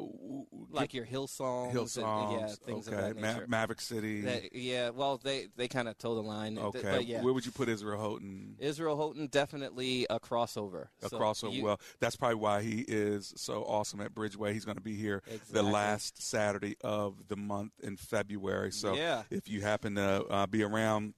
[0.72, 2.98] like your hill songs, Hill and, songs, yeah, things okay.
[2.98, 3.46] of that Ma- nature.
[3.48, 4.22] Maverick City.
[4.22, 6.58] That- yeah, well, they they kind of toe the line.
[6.58, 6.82] Okay.
[6.84, 7.22] but yeah.
[7.24, 8.56] Where would you put Israel Houghton?
[8.60, 10.88] Israel Houghton definitely a crossover.
[11.02, 11.54] A So crossover.
[11.54, 14.52] you- well, that's probably why he is so awesome at Bridgeway.
[14.54, 18.72] He's going to be here the last Saturday of the month in February.
[18.74, 19.24] So Yeah.
[19.30, 21.14] if you happen to uh, be around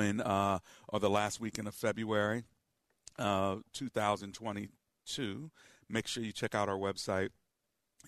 [0.00, 2.44] in uh, or the last weekend of February,
[3.18, 5.50] uh, 2022,
[5.88, 7.30] make sure you check out our website,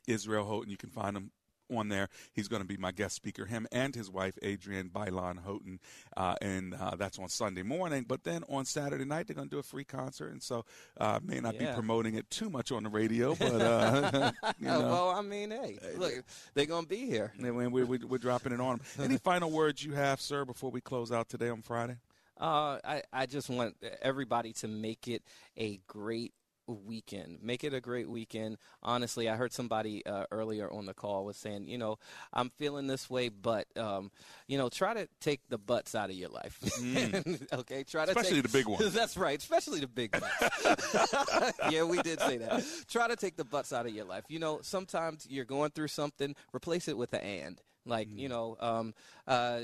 [0.06, 0.70] Israel Houghton.
[0.70, 1.30] You can find him
[1.70, 2.08] on there.
[2.32, 5.80] He's going to be my guest speaker, him and his wife, Adrienne Bailon Houghton.
[6.16, 8.04] Uh, and uh, that's on Sunday morning.
[8.08, 10.32] But then on Saturday night, they're going to do a free concert.
[10.32, 10.64] And so
[10.98, 14.80] uh, may not be promoting it too much on the radio, but, uh, you know.
[14.80, 16.12] well, I mean, hey, look,
[16.54, 17.32] they're gonna be here.
[17.38, 18.86] And we- we- we're dropping it on them.
[19.04, 21.96] Any final words you have, sir, before we close out today on Friday?
[22.40, 25.22] Uh, I, I just want everybody to make it
[25.56, 26.32] a great
[26.66, 27.38] weekend.
[27.42, 28.58] Make it a great weekend.
[28.82, 31.98] Honestly, I heard somebody uh, earlier on the call was saying, you know,
[32.32, 34.10] I'm feeling this way, but um,
[34.48, 36.58] you know, try to take the butts out of your life.
[36.80, 37.52] Mm.
[37.60, 38.92] okay, try to Especially take, the big ones.
[38.94, 41.52] That's right, especially the big butts.
[41.70, 42.64] yeah, we did say that.
[42.88, 44.24] Try to take the butts out of your life.
[44.28, 46.34] You know, sometimes you're going through something.
[46.54, 47.60] Replace it with an and.
[47.88, 48.18] Like Mm.
[48.18, 48.94] you know, um,
[49.28, 49.60] uh,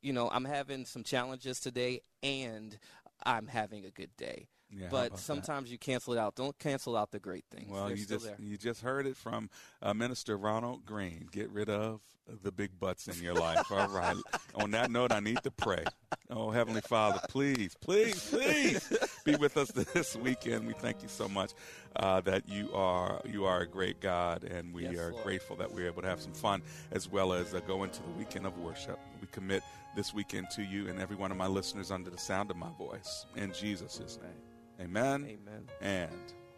[0.00, 2.78] you know, I'm having some challenges today, and
[3.26, 4.46] I'm having a good day.
[4.76, 5.22] Yeah, but about that?
[5.22, 6.34] sometimes you cancel it out.
[6.34, 7.70] Don't cancel out the great things.
[7.70, 8.36] Well, They're you just there.
[8.40, 9.48] you just heard it from
[9.80, 11.28] uh, Minister Ronald Green.
[11.30, 12.00] Get rid of
[12.42, 13.70] the big butts in your life.
[13.70, 14.16] All right.
[14.56, 15.84] On that note, I need to pray.
[16.30, 18.92] Oh, Heavenly Father, please, please, please
[19.24, 20.66] be with us this weekend.
[20.66, 21.52] We thank you so much
[21.96, 25.22] uh, that you are you are a great God, and we Yes, are Lord.
[25.24, 28.10] grateful that we're able to have some fun as well as uh, go into the
[28.18, 28.98] weekend of worship.
[29.20, 29.62] We commit
[29.94, 32.70] this weekend to you and every one of my listeners under the sound of my
[32.78, 33.26] voice.
[33.36, 34.32] In Jesus' name.
[34.80, 35.24] Amen.
[35.24, 35.68] Amen.
[35.80, 36.10] And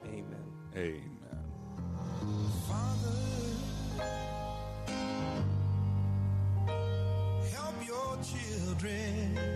[0.05, 0.47] Amen.
[0.77, 1.17] Amen.
[7.53, 9.56] Help your children.